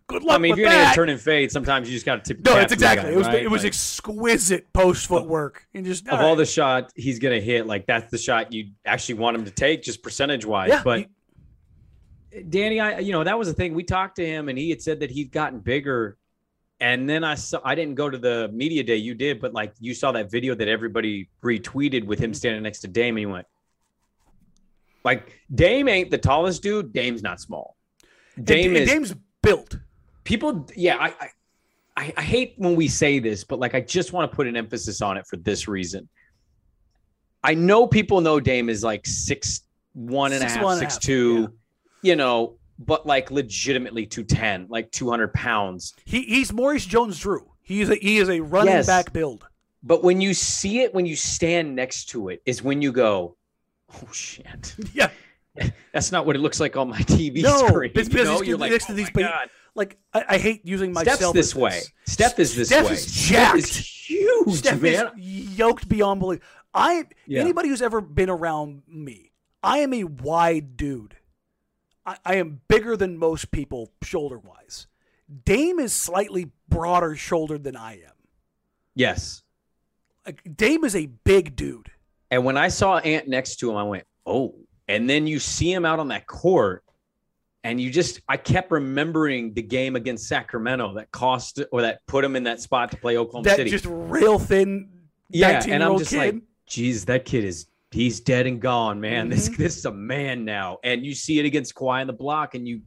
[0.08, 2.04] good luck I mean, if you're gonna hit a turn and fade, sometimes you just
[2.04, 2.44] got to tip.
[2.44, 3.10] no, it's exactly.
[3.10, 3.44] guy, it was right?
[3.44, 7.68] it was Like, exquisite post footwork and just of all the shot he's gonna hit.
[7.68, 10.70] Like that's the shot you actually want him to take, just percentage wise.
[10.70, 11.06] yeah, but
[12.32, 13.72] he- Danny, I you know that was the thing.
[13.72, 16.18] We talked to him, and he had said that he'd gotten bigger.
[16.82, 18.96] And then I saw I didn't go to the media day.
[18.96, 22.34] You did, but like you saw that video that everybody retweeted with him mm-hmm.
[22.34, 23.46] standing next to Dame, and he went,
[25.04, 26.92] like Dame ain't the tallest dude.
[26.92, 27.76] Dame's not small.
[28.42, 29.76] Dame and is Dame's built.
[30.24, 30.66] people.
[30.74, 31.28] Yeah, I, I
[31.96, 34.56] I I hate when we say this, but like I just want to put an
[34.56, 36.08] emphasis on it for this reason.
[37.44, 39.62] I know people know Dame is like six
[39.92, 41.40] one and a Six half, one and a six half, two,
[42.02, 42.10] yeah.
[42.10, 45.94] you know, but like legitimately 210, like 200 pounds.
[46.04, 47.48] He, he's Maurice Jones-Drew.
[47.62, 48.86] He is a he is a running Yes.
[48.86, 49.46] back build.
[49.82, 53.36] But when you see it, when you stand next to it, is when you go,
[53.94, 54.74] oh shit.
[54.94, 55.10] Yeah,
[55.92, 57.92] That's not what it looks like on my TV No, screen.
[57.94, 58.42] it's you know?
[58.42, 61.18] you're like, next to "Oh these ba- God." Like I, I hate using myself.
[61.18, 61.80] Steph's this way.
[62.06, 62.92] Steph is this Steph way.
[62.92, 63.76] is Steph is jacked.
[63.86, 65.10] huge, Steph man.
[65.18, 66.40] is yoked beyond belief.
[66.74, 67.40] I Yeah.
[67.42, 69.30] anybody who's ever been around me,
[69.62, 71.16] I am a wide dude.
[72.04, 74.86] I, I am bigger than most people shoulder wise.
[75.44, 78.12] Dame is slightly broader shouldered than I am.
[78.94, 79.42] yes.
[80.24, 81.90] Like, Dame is a big dude.
[82.30, 84.54] And when I saw Ant next to him, I went, "Oh!"
[84.86, 86.84] And then you see him out on that court,
[87.64, 92.24] and you just I kept remembering the game against Sacramento that cost or that put
[92.24, 93.70] him in that spot to play Oklahoma that City.
[93.70, 94.88] just real thin,
[95.28, 96.18] yeah, and I'm just kid.
[96.18, 99.28] like, "Geez, that kid is he's dead and gone, man.
[99.30, 99.56] This Mhm.
[99.56, 102.66] this is a man now." And you see it against Kawhi in the block, and
[102.66, 102.82] you,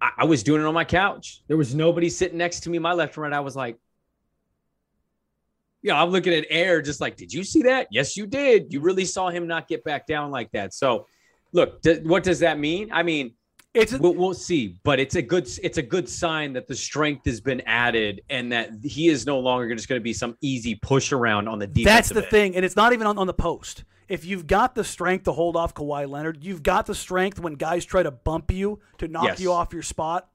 [0.00, 1.42] I, I was doing it on my couch.
[1.48, 3.32] There was nobody sitting next to me, my left and right.
[3.32, 3.76] I was like.
[5.82, 7.88] Yeah, I'm looking at air, just like, did you see that?
[7.90, 8.70] Yes, you did.
[8.70, 10.74] You really saw him not get back down like that.
[10.74, 11.06] So,
[11.52, 12.90] look, th- what does that mean?
[12.92, 13.32] I mean,
[13.72, 16.74] it's a, we'll, we'll see, but it's a good it's a good sign that the
[16.74, 20.36] strength has been added and that he is no longer just going to be some
[20.42, 21.86] easy push around on the defense.
[21.86, 23.84] That's the thing, and it's not even on, on the post.
[24.10, 27.54] If you've got the strength to hold off Kawhi Leonard, you've got the strength when
[27.54, 29.40] guys try to bump you to knock Yes.
[29.40, 30.28] you off your spot.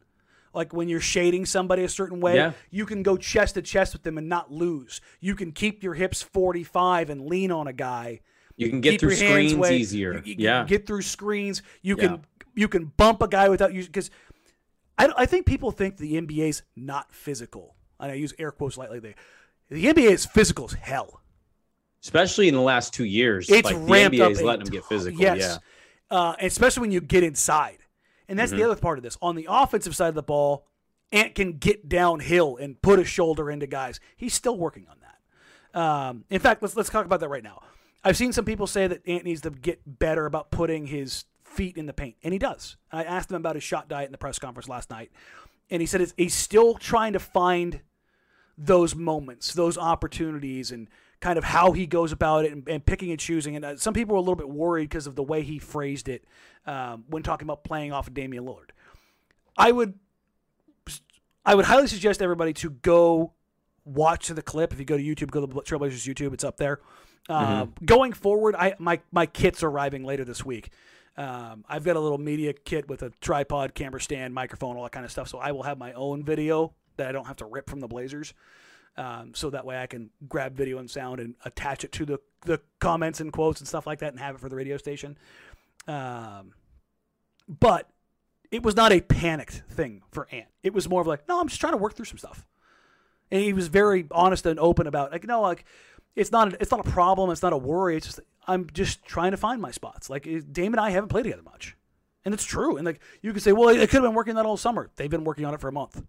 [0.54, 2.54] Like when you're shading somebody a certain way, Yeah.
[2.72, 5.02] you can go chest to chest with them and not lose.
[5.20, 8.22] You can keep your hips 45 and lean on a guy.
[8.56, 10.14] You can get keep through screens way- easier.
[10.14, 11.62] you- you can yeah, get through screens.
[11.82, 12.08] You Yeah.
[12.08, 12.26] can
[12.58, 14.10] you can bump a guy without using because
[14.98, 17.76] I, I think people think the NBA's not physical.
[18.00, 19.00] And I use air quotes lightly.
[19.00, 19.16] There,
[19.70, 21.20] the NBA is physical as hell.
[22.06, 23.50] Especially in the last two years.
[23.50, 24.32] It's like ramped the NBA up.
[24.32, 25.20] is letting them get physical.
[25.20, 25.40] Yes,
[26.12, 27.80] Yeah, uh, especially when you get inside,
[28.28, 28.72] and that's the Mm-hmm.
[28.72, 29.18] other part of this.
[29.22, 30.66] On the offensive side of the ball,
[31.12, 34.00] Ant can get downhill and put a shoulder into guys.
[34.16, 35.80] He's still working on that.
[35.80, 37.62] Um, in fact, let's let's talk about that right now.
[38.04, 41.76] I've seen some people say that Ant needs to get better about putting his feet
[41.78, 42.78] in the paint, and he does.
[42.92, 45.12] I asked him about his shot diet in the press conference last night,
[45.72, 47.82] and he said it's, he's still trying to find
[48.58, 50.88] those moments, those opportunities, and
[51.20, 53.56] kind of how he goes about it and, and picking and choosing.
[53.56, 56.08] And uh, some people were a little bit worried because of the way he phrased
[56.10, 56.24] it
[56.66, 58.72] um, when talking about playing off of Damian Lillard.
[59.58, 59.94] I would,
[61.46, 63.34] I would highly suggest everybody to go
[63.86, 64.74] watch the clip.
[64.74, 66.34] If you go to YouTube, go to the Trailblazers YouTube.
[66.34, 66.80] It's up there.
[67.28, 70.72] Uh, Going forward, I my my kit's arriving later this week.
[71.18, 74.92] Um, I've got a little media kit with a tripod, camera stand, microphone, all that
[74.92, 75.30] kind of stuff.
[75.30, 77.88] So I will have my own video that I don't have to rip from the
[77.88, 78.34] Blazers.
[78.98, 82.20] Um, so that way I can grab video and sound and attach it to the,
[82.46, 85.18] the comments and quotes and stuff like that and have it for the radio station.
[85.88, 86.54] Um,
[87.48, 87.90] but
[88.52, 90.48] it was not a panicked thing for Ant.
[90.64, 92.48] It was more of like, no, I'm just trying to work through some stuff.
[93.32, 95.66] And he was very honest and open about like, no, like
[96.16, 97.98] it's not a, it's not a problem, it's not a worry.
[97.98, 100.10] It's just I'm just trying to find my spots.
[100.10, 101.76] Like Dame and I haven't played together much,
[102.24, 102.78] and it's true.
[102.78, 104.90] And like you could say, well, it could have been working that all summer.
[104.96, 106.04] They've been working on it for a month.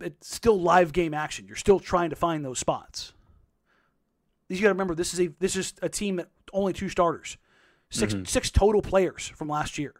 [0.00, 1.46] It's still live game action.
[1.46, 3.12] You're still trying to find those spots.
[4.48, 7.36] You got to remember this is a this is a team that only two starters,
[7.90, 8.24] 6 mm-hmm.
[8.24, 9.94] six total players from last year.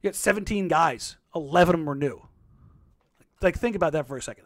[0.00, 2.26] You got 17 guys, 11 of them are new.
[3.40, 4.44] Like think about that for a second.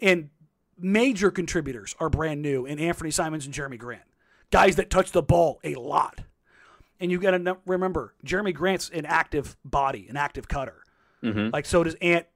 [0.00, 0.30] And
[0.78, 4.02] major contributors are brand new in Anfernee Simons and Jerami Grant,
[4.50, 6.20] guys that touch the ball a lot.
[6.98, 10.82] And you got to remember, Jerami Grant's an active body, an active cutter.
[11.22, 11.50] Mm-hmm.
[11.52, 12.26] Like so does Ant.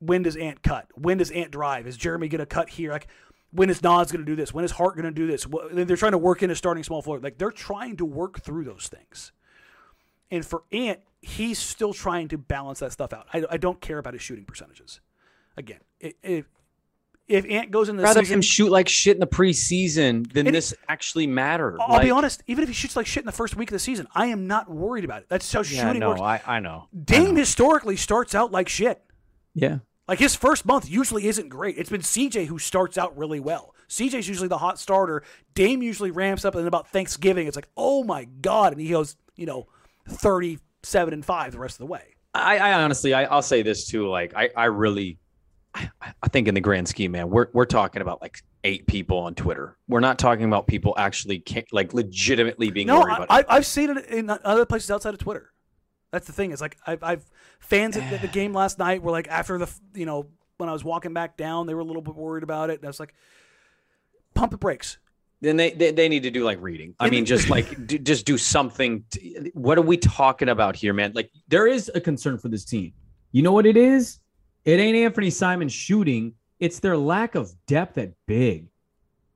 [0.00, 0.86] When does Ant cut?
[0.94, 1.86] When does Ant drive?
[1.86, 2.90] Is Jerami going to cut here?
[2.92, 3.08] Like
[3.50, 4.52] when is Nas going to do this?
[4.52, 5.46] When is Hart going to do this?
[5.72, 7.22] They're trying to work in a starting small forward.
[7.24, 9.32] Like they're trying to work through those things.
[10.30, 13.26] And for Ant, he's still trying to balance that stuff out.
[13.32, 15.00] I, I don't care about his shooting percentages.
[15.56, 16.44] Again, if
[17.26, 20.46] if Ant goes in the rather season, him shoot like shit in the preseason than
[20.46, 21.76] And- this actually matter.
[21.80, 22.42] I'll be honest.
[22.46, 24.46] Even if he shoots like shit in the first week of the season, I am
[24.46, 25.28] not worried about it.
[25.28, 26.20] That's how Yeah, shooting no, works.
[26.20, 26.88] I, I know.
[27.04, 29.02] Dame historically starts out like shit.
[29.54, 29.78] Yeah.
[30.08, 31.76] Like his first month usually isn't great.
[31.76, 33.74] It's been CJ who starts out really well.
[33.90, 35.22] CJ's usually the hot starter.
[35.54, 38.88] Dame usually ramps up, and then about Thanksgiving, it's like, oh my god, and he
[38.88, 39.66] goes, you know,
[40.08, 42.14] thirty-seven and five the rest of the way.
[42.34, 44.08] I, I honestly, I, I'll say this too.
[44.08, 45.18] Like, I, I really,
[45.74, 45.90] I,
[46.22, 49.34] I think in the grand scheme, man, we're we're talking about like eight people on
[49.34, 49.76] Twitter.
[49.88, 51.42] We're not talking about people actually
[51.72, 53.26] like legitimately being No, worried about.
[53.30, 53.46] I, it.
[53.48, 55.52] I've seen it in other places outside of Twitter.
[56.12, 56.52] That's the thing.
[56.52, 57.30] Is like I've, I've
[57.60, 60.82] fans at the, game last night were like after the you know when I was
[60.84, 62.78] walking back down, they were a little bit worried about it.
[62.80, 63.14] And I was like,
[64.34, 64.98] pump the brakes.
[65.40, 66.94] then they, they they need to do like reading.
[66.98, 69.04] I mean, just like d- just do something.
[69.10, 71.12] t- what are we talking about here, man?
[71.14, 72.92] Like, there is a concern for this team.
[73.32, 74.18] You know what it is?
[74.64, 76.34] It ain't Anfernee Simon shooting.
[76.58, 78.66] It's their lack of depth at big.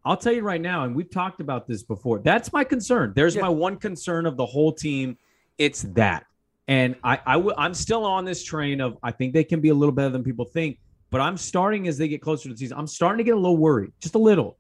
[0.04, 2.18] I'll tell you right now, and we've talked about this before.
[2.18, 3.12] That's my concern.
[3.14, 3.42] There's Yeah.
[3.42, 5.16] my one concern of the whole team.
[5.58, 6.26] It's that.
[6.68, 9.70] And I, I w- I'm still on this train of I think they can be
[9.70, 10.78] a little better than people think,
[11.10, 12.78] but I'm starting as they get closer to the season.
[12.78, 14.58] I'm starting to get a little worried, just a little,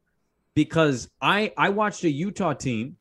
[0.54, 2.96] because I I watched a Utah team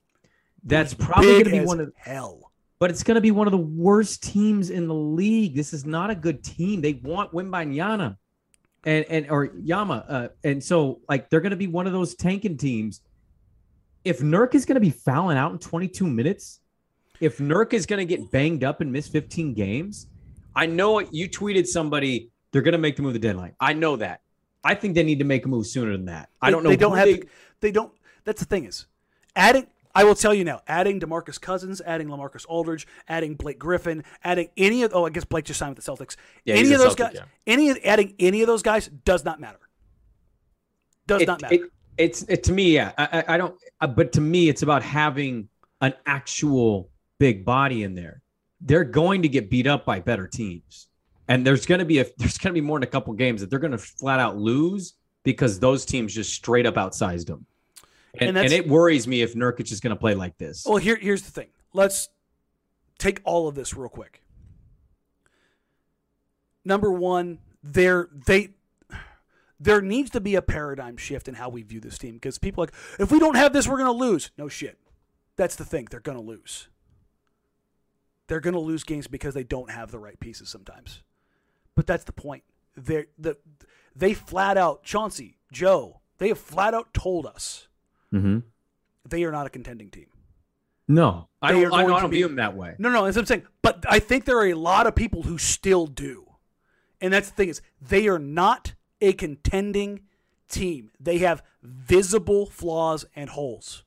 [0.64, 2.52] that's probably going to be one of hell.
[2.78, 5.56] but it's going to be one of the worst teams in the league.
[5.56, 6.82] This is not a good team.
[6.82, 8.18] They want Wembanyama
[8.84, 12.14] and and or Yama, uh, and so like they're going to be one of those
[12.16, 13.02] tanking teams.
[14.04, 16.60] If Nurk is going to be fouling out in 22 minutes,
[17.22, 20.08] if Nurk is going to get banged up and miss 15 games,
[20.56, 22.30] I know you tweeted somebody.
[22.52, 23.56] they're going to make the move the deadline.
[23.60, 24.22] I know that.
[24.64, 26.30] I think they need to make a move sooner than that.
[26.42, 26.70] I don't know.
[26.70, 27.06] They don't have.
[27.06, 27.28] they- the-
[27.62, 27.92] They don't.
[28.26, 28.86] That's the thing is,
[29.36, 29.68] adding.
[29.94, 30.62] I will tell you now.
[30.68, 34.92] Adding DeMarcus Cousins, adding LaMarcus Aldridge, adding Blake Griffin, adding any of.
[34.94, 36.16] Oh, I guess Blake just signed with the Celtics.
[36.46, 37.28] Yeah, any he's of a those Celtic, guys.
[37.48, 37.54] yeah.
[37.54, 39.60] Any of- adding any of those guys does not matter.
[41.08, 41.56] Does It- not matter.
[41.56, 41.62] it,
[41.98, 42.92] it's it, to me, yeah.
[42.98, 43.56] I, I I don't.
[43.82, 45.50] Uh, but to me, it's about having
[45.82, 46.91] an actual
[47.22, 48.24] big body in there.
[48.62, 50.88] They're going to get beat up by better teams,
[51.28, 53.42] and there's going to be a there's going to be more than a couple games
[53.42, 57.46] that they're going to flat out lose because those teams just straight up outsized them.
[58.16, 60.66] And And, and it worries me if Nurkic is going to play like this.
[60.66, 61.50] Well, here, here's the thing.
[61.74, 62.10] Let's
[62.98, 64.24] take all of this real quick.
[66.66, 68.50] Number one, there they
[69.60, 72.64] there needs to be a paradigm shift in how we view this team because people
[72.64, 74.32] are like if we don't have this, we're going to lose.
[74.40, 74.80] No shit.
[75.36, 75.88] That's the thing.
[75.90, 76.68] They're going to lose.
[78.32, 81.04] They're going to lose games because they don't have the right pieces sometimes.
[81.76, 82.44] But that's the point.
[82.78, 83.36] They the
[83.94, 87.68] they flat out Chauncey, Joe, they have flat out told us
[88.14, 88.40] mm-hmm.
[89.06, 90.06] they are not a contending team.
[90.88, 92.76] No, I don't, I don't, I don't be- view them that way.
[92.78, 93.48] No, no, that's what I'm saying.
[93.62, 96.26] But I think there are a lot of people who still do.
[97.02, 100.04] And that's the thing is they are not a contending
[100.48, 100.92] team.
[101.02, 103.84] They have visible flaws and holes.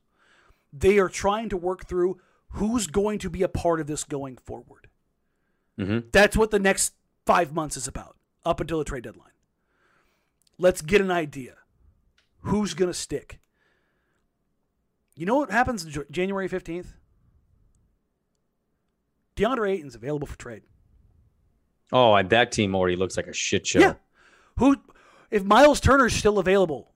[0.71, 2.19] They are trying to work through
[2.55, 4.89] who's going to be a part of this going forward.
[5.79, 6.11] Mhm.
[6.13, 6.95] That's what the next
[7.27, 9.33] five months is about, up until the trade deadline.
[10.59, 11.57] Let's get an idea.
[12.43, 13.41] Who's going to stick?
[15.17, 16.95] You know what happens January 15th?
[19.37, 20.63] DeAndre Ayton's available for trade.
[21.93, 23.81] Oh, and that team already looks like a shit show.
[23.81, 23.95] Yeah.
[24.59, 24.77] Who,
[25.31, 26.93] if Myles Turner's still available,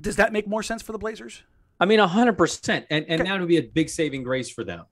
[0.00, 1.42] does that make more sense for the Blazers?
[1.80, 4.84] I mean, hundred percent, and and that would be a big saving grace for them.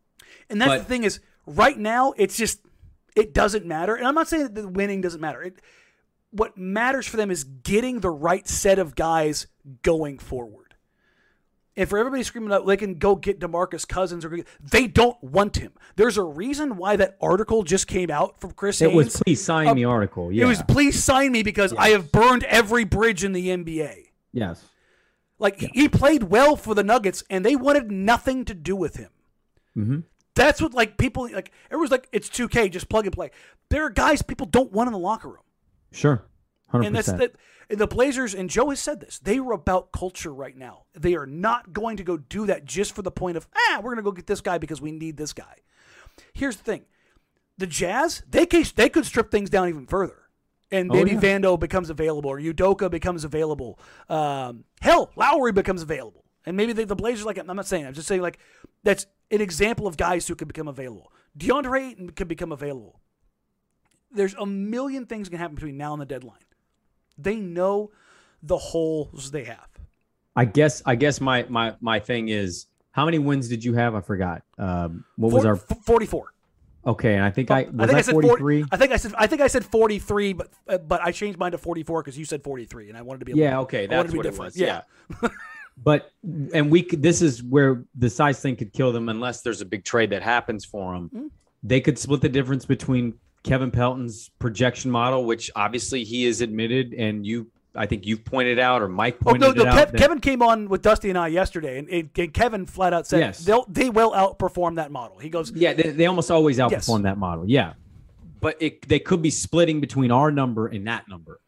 [0.50, 2.60] And that's But- the thing is, right now it's just
[3.16, 3.94] it doesn't matter.
[3.94, 5.42] And I'm not saying that the winning doesn't matter.
[5.42, 5.60] It,
[6.30, 9.46] what matters for them is getting the right set of guys
[9.82, 10.74] going forward.
[11.76, 15.56] And for everybody screaming out, they can go get DeMarcus Cousins or they don't want
[15.56, 15.72] him.
[15.96, 19.68] There's a reason why that article just came out from Chris It was please sign
[19.68, 20.30] Uh, me article.
[20.32, 20.44] Yeah.
[20.44, 24.10] It was please sign me because I have burned every bridge in the NBA.
[24.32, 24.64] yes.
[25.42, 28.96] Like he- he played well for the Nuggets, and they wanted nothing to do with
[28.96, 29.10] him.
[29.76, 29.98] Mm-hmm.
[30.34, 31.52] That's what like people like.
[31.70, 33.30] Everyone's like, it's 2K, just plug and play.
[33.68, 35.42] There are guys people don't want in the locker room,
[35.90, 36.24] Sure.
[36.68, 37.34] Hundred and that's that.
[37.68, 39.18] The Blazers and Joe has said this.
[39.18, 40.84] They are about culture right now.
[40.94, 43.90] They are not going to go do that just for the point of ah, we're
[43.94, 45.56] going to go get this guy because we need this guy.
[46.32, 46.84] Here's the thing:
[47.58, 50.21] the Jazz they they could strip things down even further,
[50.72, 51.20] and Oh, maybe yeah.
[51.20, 53.78] Vando becomes available or Udoka becomes available.
[54.08, 57.94] Um, hell, Lowry becomes available, and maybe the, the Blazers like I'm not saying I'm
[57.94, 58.38] just saying like
[58.82, 61.12] that's an example of guys who could become available.
[61.38, 62.98] DeAndre Ayton could become available.
[64.10, 66.38] There's a million things can happen between now and the deadline.
[67.16, 67.90] They know
[68.42, 69.68] the holes they have.
[70.34, 70.82] I guess.
[70.84, 73.94] I guess my my my thing is how many wins did you have?
[73.94, 74.42] I forgot.
[74.58, 76.32] Um, what was our 44.
[76.86, 77.14] Okay?
[77.14, 78.62] And I think I was I think I, said 43.
[78.62, 81.38] 40, I think I said I think I said 43, but uh, but I changed
[81.38, 83.62] mine to 44 because you said 43, and I wanted to be a Yeah, little-
[83.64, 84.54] okay, That's what it different.
[84.54, 84.56] was.
[84.56, 84.82] Yeah.
[85.22, 85.28] Yeah.
[85.82, 86.12] But
[86.52, 89.84] and we this is where the size thing could kill them unless There's a big
[89.84, 91.08] trade that happens for them.
[91.08, 91.26] Mm-hmm.
[91.62, 96.92] they could split the difference between Kevin Pelton's Projection model, which obviously he has admitted,
[96.92, 99.70] and you, I think you've pointed out, or Mike pointed Oh no, no.
[99.70, 99.88] out.
[99.88, 102.92] Kev, that- Kevin came on with Dusty and I yesterday, and, and, and Kevin flat
[102.92, 103.38] out said Yes.
[103.44, 105.18] they'll they will outperform that model.
[105.18, 107.02] He goes, Yeah, they, they almost always outperform Yes.
[107.04, 107.46] that model.
[107.48, 107.72] Yeah,
[108.40, 111.40] but it, they could be splitting between our number and that number,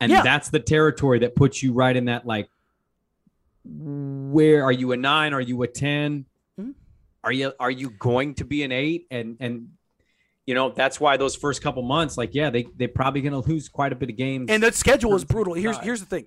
[0.00, 0.22] and Yeah.
[0.22, 2.48] that's the territory that puts you right in that like,
[3.64, 5.32] where are you a nine?
[5.32, 6.26] Are you a 10
[6.60, 6.74] Mhm.
[7.24, 9.06] are you are you going to be an eight?
[9.10, 9.70] And and
[10.46, 13.48] you know that's why those first couple months, like yeah, they they're probably going to
[13.48, 14.50] lose quite a bit of games.
[14.50, 15.54] and that schedule is brutal.
[15.54, 16.26] Here's here's the thing.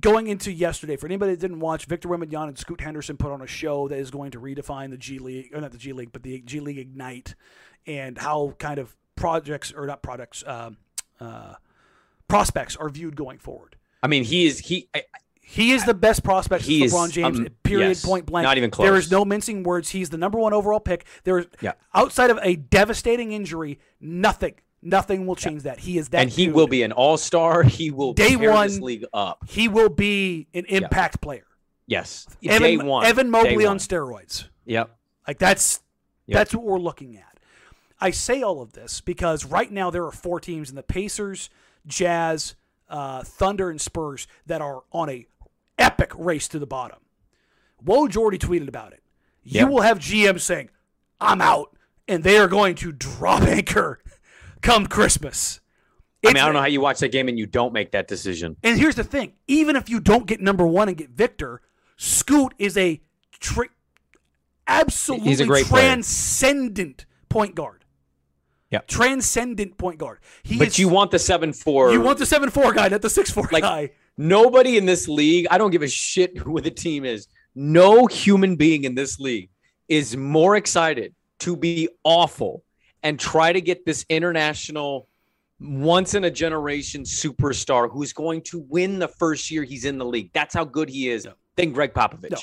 [0.00, 3.42] Going into yesterday, for anybody that didn't watch, Victor Wembanyama and Scoot Henderson put on
[3.42, 6.12] a show that is going to redefine the G League, or not the G League,
[6.12, 7.34] but the G League Ignite,
[7.86, 10.78] and how kind of projects or not projects, um,
[11.20, 11.54] uh,
[12.26, 13.76] prospects are viewed going forward.
[14.02, 14.88] I mean, he is he.
[14.94, 15.02] I,
[15.52, 17.38] He is the best prospect He LeBron is, James.
[17.38, 17.88] um, period.
[17.88, 18.44] yes, point blank.
[18.44, 19.04] not even close.
[19.06, 19.90] is no mincing words.
[19.90, 21.04] He's the number one overall pick.
[21.24, 21.72] There is Yeah.
[21.94, 25.80] outside of a devastating injury, nothing, nothing will change that.
[25.80, 26.54] He is that, and he dude.
[26.54, 27.62] will be an all star.
[27.78, 29.44] He will Day one- this league up.
[29.46, 31.44] He will be an impact player.
[31.86, 33.04] Yes, Evan, day one.
[33.04, 34.48] Evan Mobley on steroids.
[34.64, 34.88] Yep.
[35.28, 35.82] Like that's
[36.28, 36.34] Yep.
[36.34, 37.38] that's what we're looking at.
[38.00, 41.50] I say all of this because right now there are four teams in the Pacers,
[41.86, 42.54] Jazz,
[42.88, 45.26] uh, Thunder, and Spurs that are on a
[45.82, 46.98] epic race to the bottom.
[47.84, 49.02] Woj already tweeted about it.
[49.42, 49.68] You Yep.
[49.70, 50.70] will have GM saying,
[51.20, 51.76] "I'm out,"
[52.08, 54.00] and they are going to drop anchor
[54.62, 55.60] come Christmas.
[56.24, 58.06] I mean, I don't know how you watch that game and you don't make that
[58.06, 58.56] decision.
[58.62, 61.60] and here's the thing: even if you don't get number one and get Victor,
[61.96, 63.00] Scoot is a
[63.40, 63.68] tra-
[64.68, 65.84] absolutely great player.
[65.88, 67.84] transcendent point guard.
[68.70, 68.86] Yep.
[68.88, 70.18] transcendent point guard.
[70.42, 71.92] He But is, you want the seven four.
[71.92, 73.90] you want the seven four guy, not the six four Like- guy.
[74.16, 75.46] Nobody in this league.
[75.50, 77.26] I don't give a shit who the team is.
[77.54, 79.50] No human being in this league
[79.88, 82.62] is more excited to be awful
[83.02, 85.08] and try to get this international
[85.60, 90.04] once in a generation superstar who's going to win the first year he's in the
[90.04, 90.30] league.
[90.32, 91.24] That's how good he is.
[91.24, 91.34] No.
[91.56, 92.30] Than Gregg Popovich.
[92.30, 92.38] No.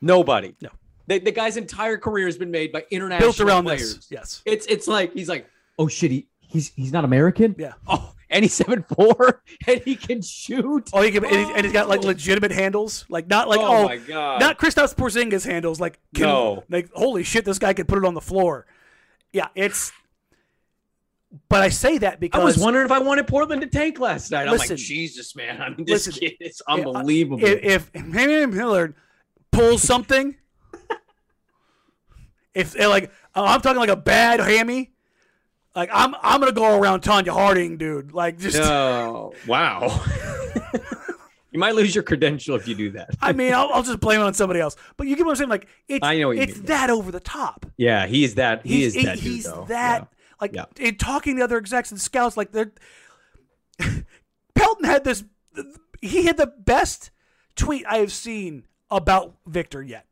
[0.00, 0.54] Nobody.
[0.60, 0.68] No.
[1.06, 3.96] The, the guy's entire career has been made by international Built around players.
[3.96, 4.08] this.
[4.10, 4.42] Yes.
[4.44, 5.46] It's it's like he's like,
[5.78, 7.54] Oh shit, he, he's he's not American.
[7.58, 7.72] Yeah.
[7.88, 10.90] oh, and he's seven four and he can shoot.
[10.92, 12.08] Oh, he can, and, he's, and he's got like oh.
[12.08, 14.40] legitimate handles, like not like oh, oh, my god.
[14.40, 15.78] not Kristaps Porzingis handles.
[15.78, 16.64] Like can- No.
[16.68, 18.66] like holy shit, this guy can put it on the floor.
[19.32, 19.92] Yeah, it's.
[21.48, 24.30] But I say that because I was wondering if I wanted Portland to tank last
[24.30, 24.48] night.
[24.48, 25.62] I'm like, Jesus, man.
[25.62, 26.20] I mean, this Listen.
[26.20, 27.42] kid is unbelievable.
[27.42, 28.92] if, if Damian Lillard
[29.50, 30.36] pulls something,
[32.54, 34.91] if like I'm talking like a bad hammy,
[35.74, 38.12] like I'm I'm gonna go around Tonya Harding, dude.
[38.12, 40.04] Like just oh, wow.
[41.50, 43.10] you might lose your credential if you do that.
[43.20, 44.76] I mean I'll, I'll just blame it on somebody else.
[44.96, 45.50] But you get what I'm saying?
[45.50, 46.66] Like it's I know it's mean.
[46.66, 47.66] that over the top.
[47.76, 48.64] Yeah, he is that.
[48.66, 49.14] He He's is that.
[49.16, 49.64] dude, he's though.
[49.68, 50.08] that
[50.40, 50.64] like Yeah.
[50.78, 52.72] in talking to other execs and scouts like they're
[54.54, 55.24] Pelton had this
[56.00, 57.10] he had the best
[57.56, 60.06] tweet I have seen about Victor yet.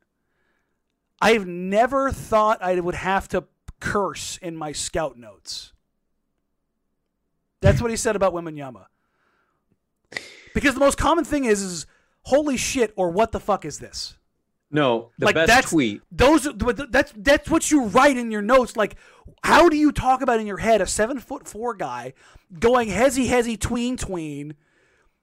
[1.21, 3.45] I have never thought I would have to
[3.81, 5.73] curse in my scout notes.
[7.61, 8.87] That's what he said about Wembanyama.
[10.55, 11.87] Because the most common thing is is
[12.23, 14.17] holy shit or what the fuck is this?
[14.71, 16.01] No, the like best that's tweet.
[16.13, 16.49] Those
[16.91, 18.77] that's that's what you write in your notes.
[18.77, 18.97] Like,
[19.43, 22.15] how do you talk about in your head a seven foot four guy
[22.59, 24.55] going hezzy hezzy tween tween,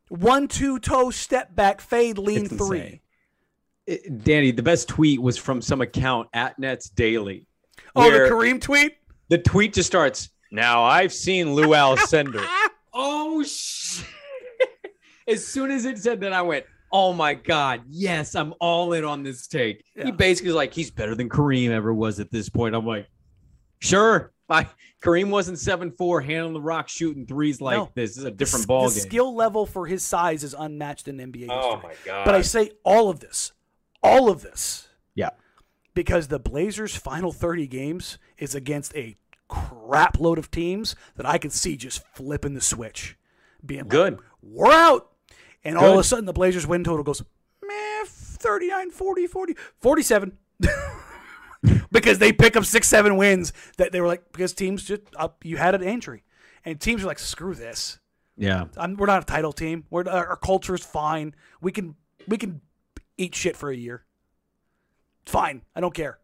[0.09, 3.01] one two toe step back fade lean It's three.
[3.85, 7.46] It- Danny, the best tweet was from some account at Nets Daily.
[7.95, 8.97] Oh, the Kareem tweet.
[9.29, 10.29] the tweet just starts.
[10.51, 12.45] Now I've seen Lou Alcindor.
[12.93, 14.05] oh shit!
[15.27, 19.03] as soon as it said that, I went, "Oh my god, yes, I'm all in
[19.03, 20.05] on this take." Yeah.
[20.05, 23.07] He basically is like, "He's better than Kareem ever was at this point." I'm like,
[23.79, 24.65] "Sure." I,
[25.03, 27.91] Kareem wasn't seven four, handling the rock, shooting threes like No.
[27.95, 28.11] this.
[28.11, 29.01] This is a different s- ball the game.
[29.03, 31.89] skill level for his size is unmatched in NBA oh history.
[31.89, 32.23] my god!
[32.25, 33.51] But I say all of this,
[34.01, 35.31] all of this, yeah,
[35.97, 39.17] because the Blazers' final 30 games is against a
[39.47, 43.17] crap load of teams that I could see just flipping the switch,
[43.65, 44.19] being like, Good.
[44.43, 45.09] we're out.
[45.63, 47.23] And all of a sudden, the Blazers win total goes,
[47.63, 50.37] meh, 39, 40, 40, 47.
[51.91, 55.29] because they pick up six, seven wins that they were like, because teams just, uh,
[55.43, 56.23] you had an injury.
[56.63, 57.97] And teams are like, screw this.
[58.37, 58.65] yeah.
[58.77, 59.85] I'm, we're not a title team.
[59.89, 61.33] We're, our, our culture is fine.
[61.59, 61.95] We can,
[62.27, 62.61] we can
[63.17, 64.03] eat shit for a year.
[65.27, 65.61] Fine.
[65.75, 66.19] I don't care.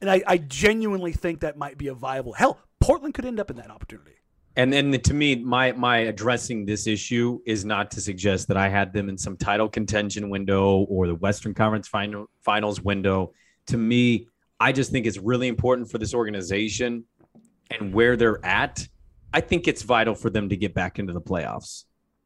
[0.00, 2.32] And I, I genuinely think that might be a viable.
[2.32, 4.14] Hell, Portland could end up in that opportunity.
[4.56, 8.68] And then to me, my my addressing this issue is not to suggest that I
[8.68, 13.32] had them in some title contention window or the Western Conference final, Finals window.
[13.66, 14.28] To me,
[14.60, 17.04] I just think it's really important for this organization
[17.70, 18.86] and where they're at.
[19.32, 21.84] I think it's vital for them to get back into the playoffs.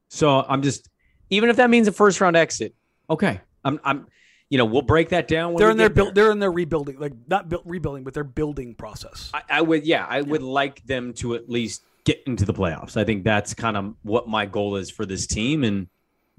[0.08, 0.90] So I'm just,
[1.30, 2.74] even if that means a first round exit,
[3.08, 3.40] okay.
[3.64, 4.06] I'm, I'm,
[4.48, 5.52] you know, we'll break that down.
[5.52, 6.14] When They're in their build.
[6.14, 9.30] They're in their rebuilding, like not build, rebuilding, but their building process.
[9.34, 12.96] I, I would, yeah, I would like them to at least get into the playoffs.
[12.96, 15.88] I think that's kind of what my goal is for this team, and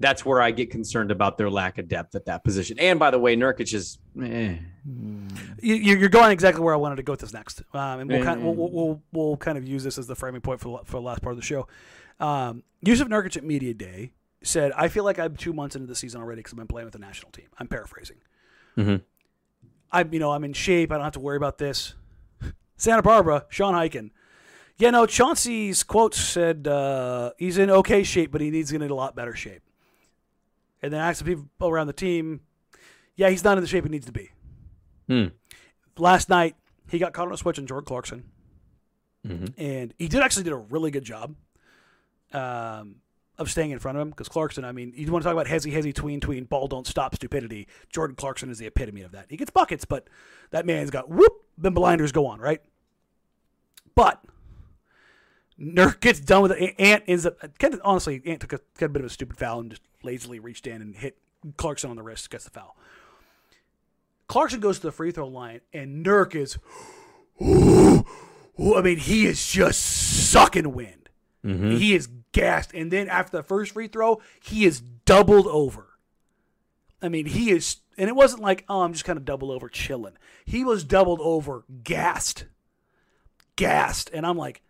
[0.00, 2.78] that's where I get concerned about their lack of depth at that position.
[2.78, 4.56] And by the way, Nurkic is, eh,
[5.60, 8.22] You, you're going exactly where I wanted to go with this next, um, and we'll,
[8.24, 8.56] kind we'll, Mm.
[8.56, 11.02] we'll, we'll we'll kind of use this as the framing point for the, for the
[11.02, 11.66] last part of the show.
[12.20, 14.12] Um, Jusuf Nurkic at media day
[14.42, 16.86] said, "I feel like I'm two months into the season already because I've been playing
[16.86, 18.18] with the national team." I'm paraphrasing.
[18.76, 19.02] Mhm.
[19.90, 20.92] I'm you know I'm in shape.
[20.92, 21.94] I don't have to worry about this.
[22.76, 24.10] Santa Barbara, Sean Highkin.
[24.76, 28.82] Yeah, no, Chauncey's quote said uh, he's in okay shape, but he needs to get
[28.84, 29.62] in a lot better shape.
[30.80, 32.40] and then asked the people around the team,
[33.16, 34.30] yeah, he's not in the shape he needs to be.
[35.08, 35.24] Hmm.
[35.96, 36.54] Last night,
[36.88, 38.30] he got caught on a switch on Jordan Clarkson,
[39.26, 39.54] Mhm.
[39.58, 41.34] and he did actually did a really good job
[42.32, 42.96] um,
[43.38, 44.64] of staying in front of him because Clarkson.
[44.64, 47.68] I mean, you want to talk about hezzy hezzy tween tween ball don't stop stupidity.
[47.92, 49.26] Jordan Clarkson is the epitome of that.
[49.28, 50.08] He gets buckets, but
[50.50, 51.32] that man's got whoop.
[51.56, 52.60] Then blinders go on right.
[53.94, 54.22] But
[55.60, 56.74] Nurk gets done with it.
[56.78, 58.22] Ant ends up kind of- honestly.
[58.26, 60.80] Ant took a, got a bit of a stupid foul and just lazily reached in
[60.82, 61.18] and hit
[61.56, 62.30] Clarkson on the wrist.
[62.30, 62.76] Gets the foul.
[64.28, 66.58] Clarkson goes to the free throw line, and Nurk is.
[68.60, 71.08] I mean, he is just sucking wind.
[71.44, 71.76] Mm-hmm.
[71.76, 75.86] He is gassed, and then after the first free throw, he is doubled over.
[77.00, 79.68] I mean, he is, and it wasn't like, oh, I'm just kind of double over
[79.68, 80.16] chilling.
[80.44, 82.46] He was doubled over, gassed,
[83.56, 84.62] gassed, and I'm like,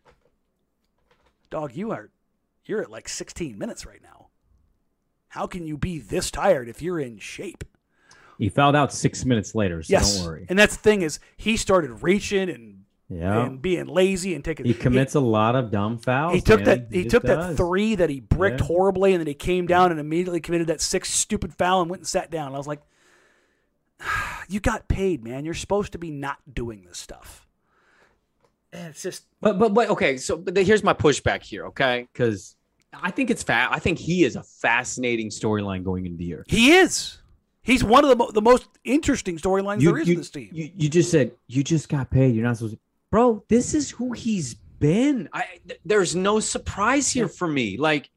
[1.51, 2.11] dog, you are,
[2.65, 4.29] you're at like 16 minutes right now.
[5.29, 7.65] How can you be this tired if you're in shape?
[8.39, 10.47] He fouled out six minutes later, so yes, don't worry.
[10.49, 12.78] and that's the thing is he started reaching and
[13.11, 13.47] Yeah.
[13.47, 16.35] and being lazy and taking He commits a lot of dumb fouls.
[16.35, 16.65] he took man.
[16.67, 18.67] that he just took that three that he bricked Yeah.
[18.67, 22.01] horribly and then he came down and immediately committed that six stupid foul and went
[22.01, 22.55] and sat down.
[22.55, 22.83] I was like,
[24.49, 25.45] you got paid, man.
[25.45, 27.47] You're supposed to be not doing this stuff.
[28.73, 32.07] And it's just But but but okay, so but the- here's my pushback here, okay?
[32.13, 32.57] Because
[32.93, 33.71] I think it's fat.
[33.73, 36.45] I think he is a fascinating storyline going into the year.
[36.49, 37.19] he is.
[37.63, 40.49] He's one of the mo- the most interesting storylines there is you, in this team.
[40.53, 42.35] you, you just said you just got paid.
[42.35, 42.81] You're not supposed to.
[43.11, 45.29] Bro, this is who he's been.
[45.33, 47.77] I th- there's no surprise here for me.
[47.77, 48.11] Like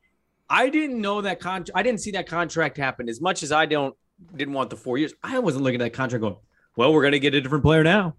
[0.49, 3.65] I didn't know that con- I didn't see that contract happen as much as I
[3.65, 3.95] don't
[4.35, 5.13] didn't want the four years.
[5.23, 6.35] I wasn't looking at that contract going,
[6.75, 8.15] well, we're gonna get a different player now.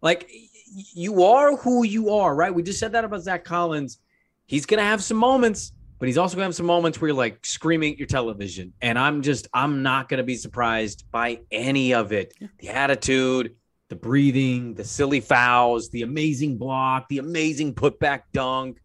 [0.00, 0.48] Like y-
[0.94, 2.52] you are who you are, right?
[2.54, 3.98] We just said that about Zach Collins.
[4.46, 7.44] He's gonna have some moments, but he's also gonna have some moments where you're like
[7.44, 8.72] screaming at your television.
[8.80, 12.32] And I'm just I'm not gonna be surprised by any of it.
[12.58, 13.54] The attitude,
[13.88, 18.78] the breathing, the silly fouls, the amazing block, the amazing putback dunk,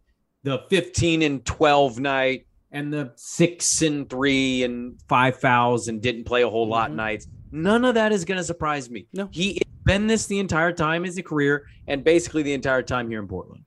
[0.44, 6.24] the 15 and 12 night, and the six and three and five fouls and didn't
[6.24, 6.94] play a whole lot Mhm.
[6.94, 7.26] nights.
[7.50, 9.06] None of that is going to surprise me.
[9.12, 9.28] No.
[9.30, 13.10] He has been this the entire time as a career and basically the entire time
[13.10, 13.64] here in Portland.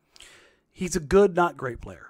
[0.71, 2.07] He's a good, not great player.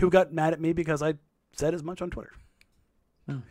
[0.00, 1.14] Who got mad at me because I
[1.52, 2.32] said as much on Twitter.
[3.28, 3.42] Oh.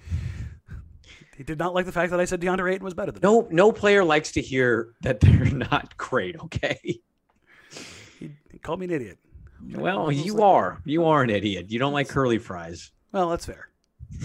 [1.38, 3.30] He did not like the fact that I said DeAndre Ayton was better than him.
[3.30, 6.38] No, no player likes to hear that they're not great.
[6.40, 6.80] Okay.
[8.20, 9.18] He, he called me an idiot.
[9.74, 10.82] Well, you like- are.
[10.86, 11.72] You are an idiot.
[11.72, 12.92] You don't like curly fries.
[13.12, 13.70] Well, that's fair.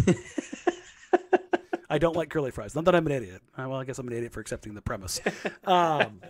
[1.92, 2.76] I don't like curly fries.
[2.76, 3.42] Not that I'm an idiot.
[3.58, 5.20] Uh, Well, I guess I'm an idiot for accepting the premise.
[5.64, 6.20] Um,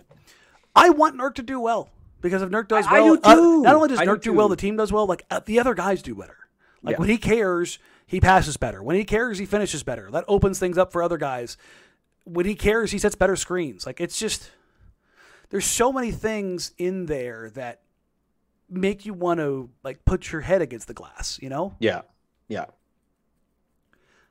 [0.75, 1.89] I want Nurk to do well
[2.21, 4.21] because if Nurk does I- I well, do uh, not only does I do Nurk
[4.21, 5.05] do well, the team does well.
[5.05, 6.37] Like uh, the other guys do better.
[6.81, 6.99] Like Yeah.
[6.99, 7.77] when he cares,
[8.11, 8.83] he passes better.
[8.83, 10.11] When he cares, he finishes better.
[10.11, 11.55] That opens things up for other guys.
[12.25, 13.85] When he cares, he sets better screens.
[13.85, 14.51] Like it's just
[15.49, 17.79] there's so many things in there that
[18.69, 21.39] make you want to like put your head against the glass.
[21.41, 22.01] You know, Yeah.
[22.49, 22.65] Yeah.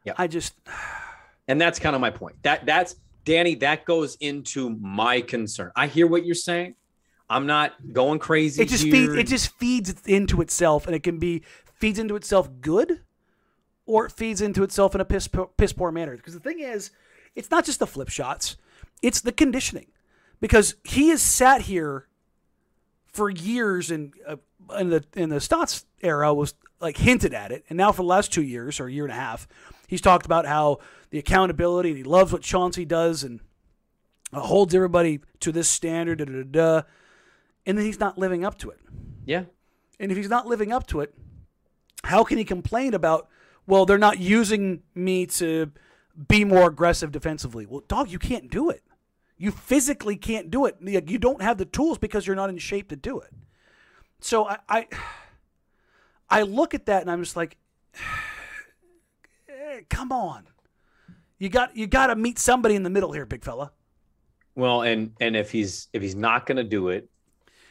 [0.05, 0.12] Yeah.
[0.18, 0.53] I just
[1.49, 2.37] And that's kind of my point.
[2.43, 5.72] That that's Danny, that goes into my concern.
[5.74, 6.74] I hear what you're saying.
[7.31, 8.61] I'm not going crazy.
[8.61, 8.93] it just here.
[8.93, 11.45] feeds it just feeds into itself and it can be
[11.78, 13.01] feeds into itself good
[13.91, 16.61] or it feeds into itself in a piss poor, piss poor manner because the thing
[16.61, 16.91] is
[17.34, 18.57] it's not just the flip shots
[19.03, 19.86] it's the conditioning
[20.41, 22.07] because he has sat here
[23.12, 24.36] for years and uh,
[24.78, 28.09] in the in the Stotts era was like hinted at it and now for the
[28.09, 29.48] last 2 years or a year and a half
[29.89, 30.78] he's talked about how
[31.10, 33.40] the accountability and he loves what Chauncey does and
[34.32, 36.82] uh, holds everybody to this standard da, da, da, da.
[37.66, 38.78] and then he's not living up to it
[39.27, 39.44] Yeah.
[39.98, 41.12] and if he's not living up to it,
[42.05, 43.28] how can he complain about,
[43.70, 45.70] well, they're not using me to
[46.28, 47.66] be more aggressive defensively?
[47.66, 48.82] Well, dog, you can't do it.
[49.38, 50.76] You physically can't do it.
[50.80, 53.30] You don't have the tools because you're not in shape to do it.
[54.18, 54.86] So I, I,
[56.28, 57.56] I look at that and I'm just like,
[59.48, 60.48] eh, come on.
[61.38, 63.72] You got you got to meet somebody in the middle here, big fella.
[64.56, 67.09] Well, and and if he's if he's not going to do it,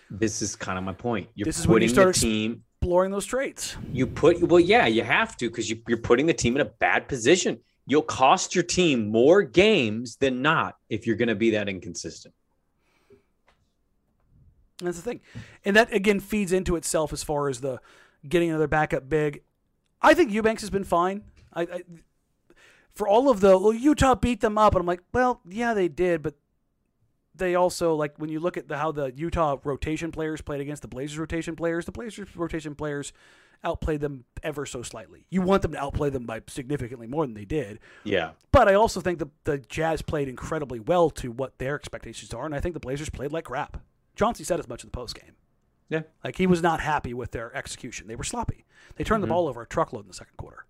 [0.10, 1.30] this is kind of my point.
[1.36, 2.64] You're This is when you start the team.
[2.82, 3.76] Exploring those traits.
[3.92, 6.66] You put well, yeah, you have to because you, you're putting the team in a
[6.66, 7.60] bad position.
[7.86, 12.34] You'll cost your team more games than not if you're going to be that inconsistent.
[14.78, 15.20] That's the thing,
[15.66, 17.82] and that again feeds into itself as far as the
[18.28, 19.44] getting another backup big.
[20.02, 21.24] I think Eubanks has been fine.
[21.52, 21.84] I, I
[22.96, 25.90] for all of the well, Utah beat them up, and I'm like, well, yeah, they
[25.90, 26.36] did, but
[27.40, 30.82] they also like when you look at the, how the Utah rotation players played against
[30.82, 31.86] the Blazers rotation players.
[31.86, 33.12] The Blazers rotation players
[33.64, 35.26] outplayed them ever so slightly.
[35.30, 37.80] You want them to outplay them by significantly more than they did.
[38.04, 38.32] Yeah.
[38.52, 42.46] But I also think the, the Jazz played incredibly well to what their expectations are,
[42.46, 43.82] and I think the Blazers played like crap.
[44.16, 45.36] Chauncey said as much in the post game.
[45.90, 46.02] Yeah.
[46.24, 48.08] Like he was not happy with their execution.
[48.08, 48.66] They were sloppy.
[48.96, 49.34] They turned the mm-hmm.
[49.34, 50.66] ball over a truckload in the second quarter.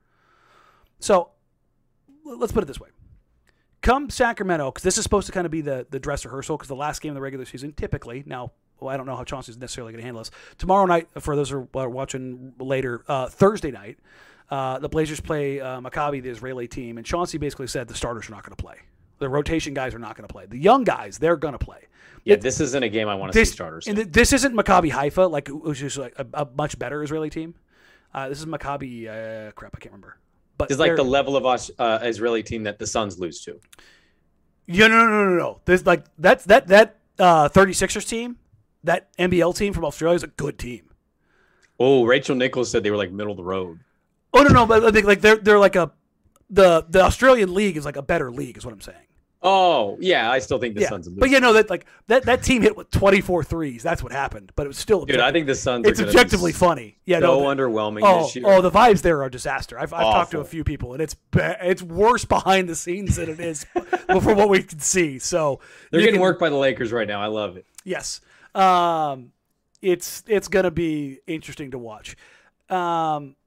[1.00, 1.32] So
[2.24, 2.90] let's put it this way.
[3.90, 6.68] Come Sacramento, because this is supposed to kind of be the, the dress rehearsal, because
[6.68, 9.57] the last game of the regular season, typically, now, well, I don't know how Chauncey's
[9.57, 10.30] necessarily going to handle this.
[10.60, 13.98] Tomorrow night, for those who are watching later, uh, Thursday night,
[14.52, 18.30] uh, the Blazers play uh, Maccabi, the Israeli team, and Chauncey basically said the starters
[18.30, 18.76] are not going to play.
[19.18, 20.45] The rotation guys are not going to play.
[20.45, 21.88] The young guys, they're going to play.
[22.26, 23.88] Yeah, this isn't a game I want to see starters.
[23.88, 27.32] and th- this isn't Maccabi Haifa, like which is like a, a much better Israeli
[27.32, 27.56] team.
[28.14, 29.07] Uh, this is Maccabi.
[29.07, 30.20] Uh, crap, I can't remember.
[30.60, 33.61] But It's like the level of Aus- uh, Israeli team that the Suns lose to.
[34.68, 35.61] Yeah, no, no, no, no, no.
[35.64, 38.38] There's like that's that that uh, 36ers team,
[38.84, 40.90] that NBL team from Australia is a good team.
[41.80, 43.80] Oh, Rachel Nichols said they were like middle of the road.
[44.34, 45.94] Oh no, no, but I think like they're they're like a
[46.49, 48.98] the the Australian league is like a better league, is what I'm saying.
[49.41, 51.07] Oh, yeah, I still think the yeah, Suns.
[51.07, 53.82] Are but you know that like that that team hit with 24 threes.
[53.82, 55.88] That's what happened, but it was still dude, I think the Suns.
[55.88, 56.98] it's are objectively funny.
[57.06, 58.44] Yeah, so no, underwhelming Oh, this year.
[58.45, 59.80] oh, the vibes there are a disaster.
[59.80, 63.30] I've, I've talked to a few people, and it's it's worse behind the scenes than
[63.30, 63.64] it is
[64.07, 65.20] from what we can see.
[65.20, 65.61] So
[65.91, 67.22] They're getting can- worked by the Lakers right now.
[67.22, 67.66] I love it.
[67.86, 68.20] Yes,
[68.56, 69.32] um,
[69.82, 72.18] it's it's gonna be interesting to watch.
[72.70, 73.38] Um,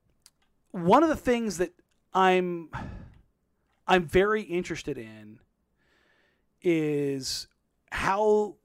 [0.71, 1.73] one of the things that
[2.15, 2.71] I'm
[3.87, 5.39] I'm very interested in
[6.63, 7.47] is
[7.91, 8.57] how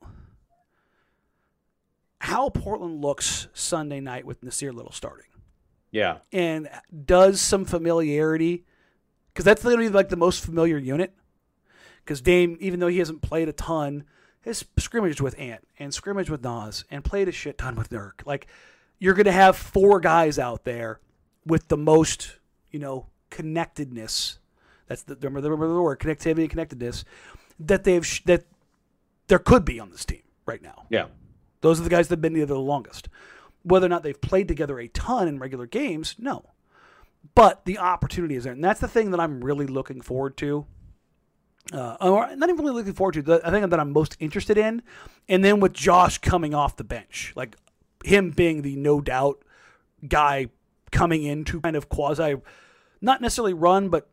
[2.20, 5.30] how Portland looks Sunday night with Nassir Little starting
[5.92, 6.70] Yeah, and
[7.06, 8.66] does some familiarity
[9.34, 11.14] because that's going to be like the most familiar unit.
[12.04, 14.06] Because Dame, even though he hasn't played a ton,
[14.42, 18.26] has scrimmaged with Ant and scrimmaged with Nas and played a shit ton with Nurk.
[18.26, 18.48] Like
[18.98, 21.00] you're going to have four guys out there
[21.46, 22.38] with the most,
[22.72, 24.40] you know, connectedness.
[24.88, 27.04] That's the remember the, remember the word connectivity and connectedness
[27.60, 28.46] that they've sh- that
[29.28, 30.86] there could be on this team right now.
[30.90, 31.08] yeah.
[31.62, 33.10] Those are the guys that have been together the longest.
[33.64, 36.52] Whether or not they've played together a ton in regular games, no.
[37.34, 38.54] But the opportunity is there.
[38.54, 40.66] And that's the thing that I'm really looking forward to.
[41.74, 43.22] Uh, or not even really looking forward to.
[43.22, 44.84] The, I think that I'm most interested in.
[45.28, 47.58] And then with Josh coming off the bench, like
[48.06, 49.44] him being the no doubt
[50.08, 50.48] guy
[50.92, 52.36] coming in to kind of quasi,
[53.02, 54.08] not necessarily run, but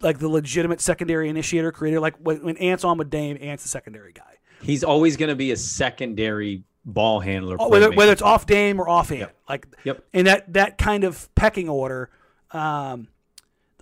[0.00, 2.00] like the legitimate secondary initiator creator.
[2.00, 4.34] Like when, when Ant's on with Dame, Ant's the secondary guy.
[4.62, 7.56] He's always going to be a secondary ball handler.
[7.60, 9.36] Oh, whether, whether it's off Dame or off hand, Yep.
[9.48, 10.04] like Yep.
[10.12, 12.10] in that that kind of pecking order.
[12.50, 13.08] Um,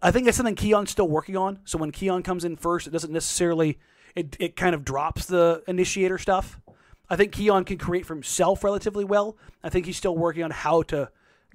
[0.02, 1.60] I think that's something Keon's still working on.
[1.64, 3.78] So when Keon comes in first, it doesn't necessarily
[4.14, 6.60] it it kind of drops the initiator stuff.
[7.08, 9.36] I think Keon can create for himself relatively well.
[9.62, 11.10] I think he's still working on how to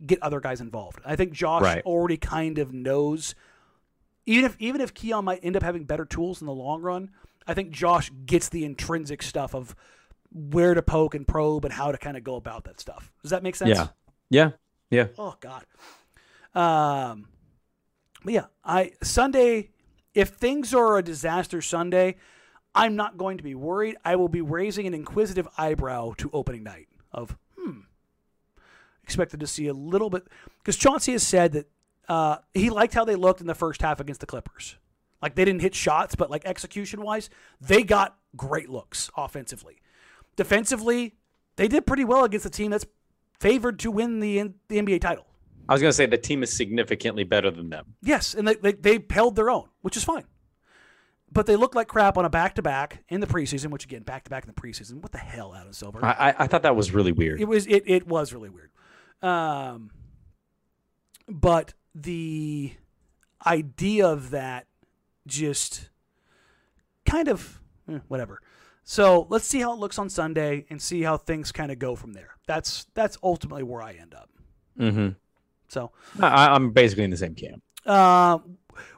[0.05, 0.99] get other guys involved.
[1.05, 1.83] I think Josh Right.
[1.85, 3.35] already kind of knows.
[4.26, 7.10] Even if even if Keon might end up having better tools in the long run,
[7.48, 9.76] I think Josh gets the intrinsic stuff of
[10.31, 13.11] where to poke and probe and how to kind of go about that stuff.
[13.22, 13.77] Does that make sense?
[13.77, 13.88] Yeah.
[14.30, 14.52] Yeah.
[14.89, 15.07] Yeah.
[15.18, 15.65] Oh God.
[16.53, 17.27] Um,
[18.23, 19.69] but yeah, I Sunday.
[20.14, 22.18] If things are a disaster Sunday,
[22.76, 23.95] I'm not going to be worried.
[24.03, 27.81] I will be raising an inquisitive eyebrow to opening night of hmm.
[29.03, 30.27] Expected to see a little bit
[30.60, 31.69] because Chauncey has said that
[32.11, 34.75] uh, he liked how they looked in the first half against the Clippers.
[35.21, 37.29] Like they didn't hit shots, but like execution wise,
[37.61, 39.79] they got great looks offensively.
[40.35, 41.15] Defensively,
[41.55, 42.85] they did pretty well against a team that's
[43.39, 45.25] favored to win the the NBA title.
[45.69, 47.93] I was going to say the team is significantly better than them.
[48.01, 50.25] Yes, and they, they they held their own, which is fine.
[51.31, 54.03] But they looked like crap on a back to back in the preseason, which again,
[54.03, 55.01] back to back in the preseason.
[55.01, 56.03] What the hell, Adam Silver?
[56.03, 57.39] I, I, I thought that was really weird.
[57.39, 58.71] It was it, it was really weird.
[59.21, 59.91] Um,
[61.29, 62.73] but the
[63.45, 64.68] idea of that
[65.27, 65.89] just
[67.05, 67.59] kind of
[67.89, 68.41] eh, whatever.
[68.84, 71.95] So let's see how it looks on Sunday and see how things kind of go
[71.95, 72.35] from there.
[72.47, 74.30] That's that's ultimately where I end up.
[74.80, 75.09] Mm-hmm.
[75.68, 77.63] So I, I'm basically in the same camp.
[77.85, 78.39] uh,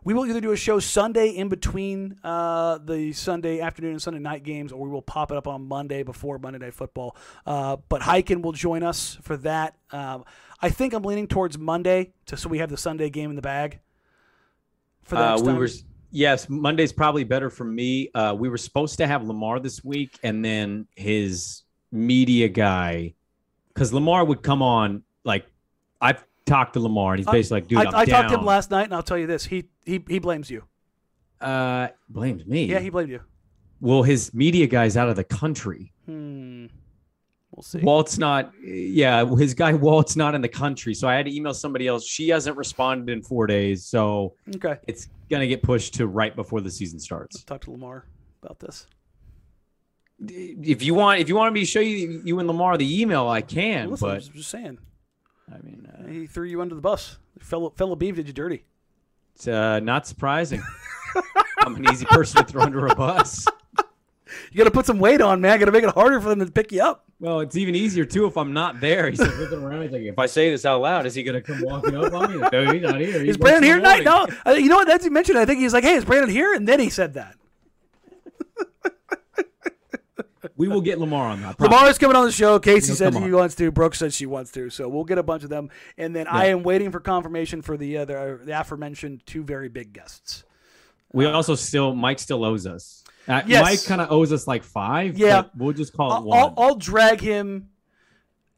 [0.03, 4.19] we will either do a show Sunday in between uh, the Sunday afternoon and Sunday
[4.19, 7.15] night games, or we will pop it up on Monday before Monday Night Football.
[7.45, 9.75] Uh, but Highkin will join us for that.
[9.91, 10.23] Um,
[10.61, 13.41] I think I'm leaning towards Monday, to, so we have the Sunday game in the
[13.41, 13.79] bag.
[15.03, 15.57] For the Uh, next we time.
[15.57, 15.69] were
[16.11, 18.09] yes, Monday's probably better for me.
[18.15, 23.13] Uh, we were supposed to have Lamar this week, and then his media guy,
[23.67, 25.03] because Lamar would come on.
[25.25, 25.45] Like
[25.99, 28.71] I've talked to Lamar, and he's basically like, "Dude, I, I talked to him last
[28.71, 30.63] night, and I'll tell you this: he he he blames you.
[31.41, 32.65] Uh, blames me.
[32.65, 33.21] Yeah, he blamed you.
[33.81, 35.91] well, his media guy's out of the country.
[36.05, 36.67] Hmm.
[37.55, 37.79] We'll see.
[37.79, 40.95] Walt's not, yeah, his guy Walt's not in the country.
[40.95, 42.05] So I had to email somebody else.
[42.05, 43.85] She hasn't responded in four days.
[43.85, 44.77] So okay.
[44.87, 47.43] it's going to get pushed to right before the season starts.
[47.43, 48.05] Talk to Lamar
[48.41, 48.87] about this.
[50.19, 53.27] If you want, if you want me to show you, you and Lamar the email,
[53.27, 53.91] I can.
[53.91, 54.79] Listen, but I'm just saying.
[55.51, 57.17] I mean, uh, He threw you under the bus.
[57.39, 58.63] Fellow fellow Beav did you dirty.
[59.35, 60.61] it's uh, not surprising.
[61.59, 63.45] I'm an easy person to throw under a bus.
[64.51, 65.59] You got to put some weight on, man.
[65.59, 67.05] Got to make it harder for them to pick you up.
[67.19, 69.09] Well, it's even easier too if I'm not there.
[69.09, 69.83] He's like looking around.
[69.83, 72.31] He's like, if I say this out loud, is he gonna come walking up on
[72.33, 72.47] me?
[72.51, 73.21] No, he's not here.
[73.21, 74.03] He Is Brandon here tonight?
[74.03, 74.27] No.
[74.45, 74.87] I, you know what?
[74.87, 75.37] That's you mentioned.
[75.37, 77.35] I think he's like, "Hey, is Brandon here?" And then he said that.
[80.55, 81.49] We will get Lamar on that.
[81.49, 81.75] I promise.
[81.75, 82.59] Lamar's coming on the show.
[82.59, 83.31] Casey He'll said he on.
[83.31, 83.71] wants to.
[83.71, 84.69] Brooke said she wants to.
[84.69, 85.69] So we'll get a bunch of them.
[85.97, 89.93] And then I am waiting for confirmation for the other the aforementioned two very big
[89.93, 90.43] guests.
[91.11, 93.03] We also still Mike still owes us.
[93.27, 93.63] Uh, Yes.
[93.63, 95.17] Mike kind of owes us like five.
[95.17, 95.41] Yeah.
[95.43, 96.37] but we'll just call it I'll, one.
[96.39, 97.69] I'll, I'll drag him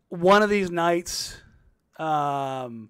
[0.10, 1.38] one of these nights
[1.98, 2.90] um,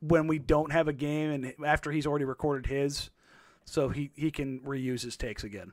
[0.00, 3.10] when we don't have a game and after he's already recorded his,
[3.64, 5.72] so he, he can reuse his takes again.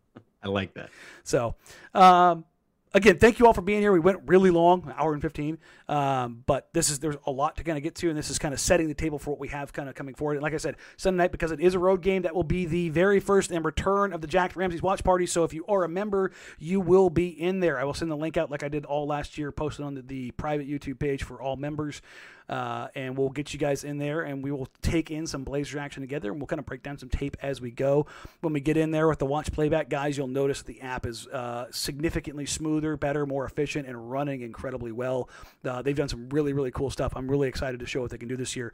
[0.44, 0.90] I like that.
[1.24, 1.56] So,
[1.94, 2.46] um,
[2.94, 3.92] again, thank you all for being here.
[3.92, 5.58] We went really long, an hour and fifteen,
[5.88, 8.38] um, but this is there's a lot to kind of get to, and this is
[8.38, 10.36] kind of setting the table for what we have kind of coming forward.
[10.36, 12.66] And like I said, Sunday night because it is a road game, that will be
[12.66, 15.26] the very first and return of the Jack Ramsay's watch party.
[15.26, 17.80] So if you are a member, you will be in there.
[17.80, 20.02] I will send the link out like I did all last year, posted on the,
[20.02, 22.02] the private YouTube page for all members.
[22.50, 25.80] Uh, and we'll get you guys in there and we will take in some Blazer
[25.80, 28.06] action together and we'll kind of break down some tape as we go.
[28.42, 31.28] When we get in there with the watch playback guys, you'll notice the app is
[31.28, 35.30] uh, significantly smoother, better, more efficient, and running incredibly well.
[35.64, 37.14] Uh, they've done some really, really cool stuff.
[37.16, 38.74] I'm really excited to show what they can do this year.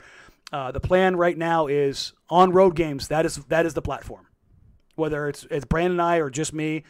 [0.52, 3.08] Uh, the plan right now is on road games.
[3.10, 4.26] That is that is the platform.
[4.96, 6.84] Whether it's it's Brandon and I or just me,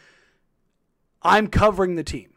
[1.22, 2.29] I'm covering the team.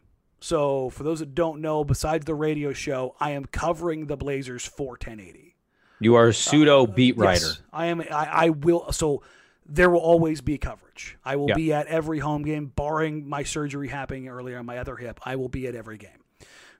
[0.44, 4.66] So for those that don't know, besides the radio show, I am covering the Blazers
[4.66, 5.56] for 1080.
[6.00, 7.46] You are a pseudo beat writer.
[7.46, 8.02] Yes, I am.
[8.02, 8.92] I, I will.
[8.92, 9.22] So
[9.64, 11.16] there will always be coverage.
[11.24, 11.54] I will Yeah.
[11.54, 15.18] be at every home game, barring my surgery happening earlier on my other hip.
[15.24, 16.10] I will be at every game.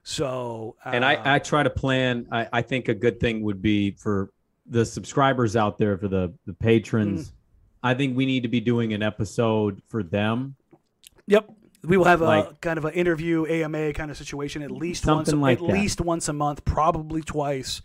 [0.03, 2.27] So uh, And I, I try to plan.
[2.31, 4.29] I, I think a good thing would be for
[4.67, 7.29] the subscribers out there, for the the patrons.
[7.29, 7.35] Mm-hmm.
[7.81, 10.55] I think we need to be doing an episode for them.
[11.25, 11.49] Yep.
[11.87, 15.05] We will have a Like- kind of an interview AMA kind of situation at least
[15.05, 15.73] once like at that.
[15.73, 17.81] least once a month, probably twice.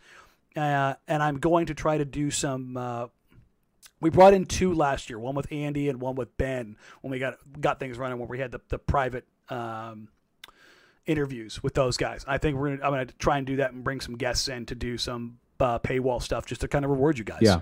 [0.56, 2.76] Uh, and I'm going to try to do some.
[2.76, 3.06] Uh,
[4.00, 7.18] we brought in two last year, one with Andy and one with Ben when we
[7.18, 10.08] got got things running when we had the the private um,
[11.06, 12.24] interviews with those guys.
[12.26, 14.48] I think we're gonna, I'm going to try and do that and bring some guests
[14.48, 17.40] in to do some uh, paywall stuff just to kind of reward you guys.
[17.42, 17.60] Yeah.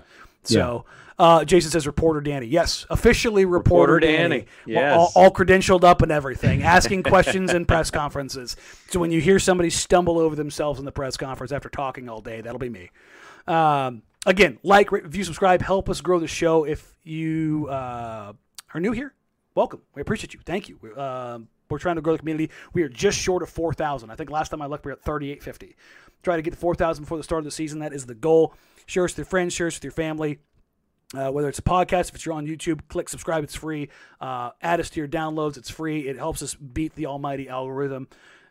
[0.53, 0.85] So,
[1.17, 4.97] uh, Jason says, "Reporter Danny, yes, officially reporter, Reporter Danny, Danny, yes.
[4.97, 8.55] all, all credentialed up and everything, asking questions in press conferences.
[8.89, 12.21] So when you hear somebody stumble over themselves in the press conference after talking all
[12.21, 12.89] day, that'll be me.
[13.47, 16.63] Um, again, like, review, subscribe, help us grow the show.
[16.63, 18.33] If you uh,
[18.73, 19.13] are new here,
[19.55, 19.81] welcome.
[19.95, 20.39] We appreciate you.
[20.45, 20.79] Thank you.
[20.95, 22.51] Um, we're trying to grow the community.
[22.73, 24.09] We are just short of 4,000.
[24.09, 25.75] I think last time I looked, we were at 3,850.
[26.23, 27.79] Try to get to 4,000 before the start of the season.
[27.79, 28.53] That is the goal.
[28.85, 30.39] Share us with your friends, share us with your family.
[31.15, 33.43] Uh, whether it's a podcast, if it's you're on YouTube, click subscribe.
[33.43, 33.89] It's free.
[34.21, 35.57] Uh, add us to your downloads.
[35.57, 36.07] It's free.
[36.07, 38.07] It helps us beat the almighty algorithm.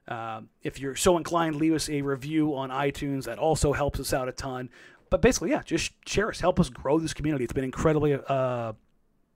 [0.09, 3.25] Um, if you're so inclined, leave us a review on iTunes.
[3.25, 4.71] That also helps us out a ton.
[5.11, 6.41] But basically, yeah, just share us.
[6.41, 7.45] Help us grow this community.
[7.45, 8.73] It's been incredibly uh,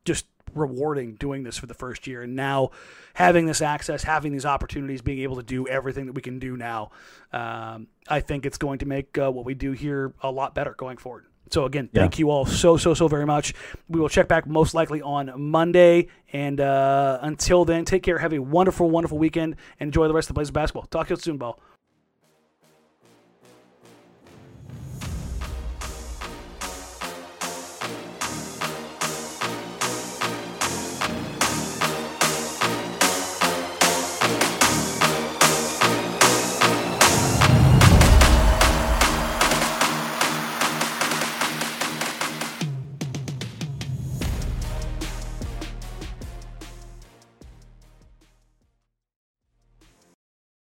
[0.04, 2.22] just rewarding doing this for the first year.
[2.22, 2.70] And now
[3.14, 6.56] having this access, having these opportunities, being able to do everything that we can do
[6.56, 6.90] now,
[7.32, 10.74] um, I think it's going to make uh, what we do here a lot better
[10.76, 11.26] going forward.
[11.50, 13.52] So again, thank you all so so so very much.
[13.88, 18.16] We will check back most likely on Monday, and uh, until then, take care.
[18.18, 19.56] Have a wonderful wonderful weekend.
[19.78, 20.84] Enjoy the rest of the Blazers basketball.
[20.84, 21.60] Talk to you soon, ball.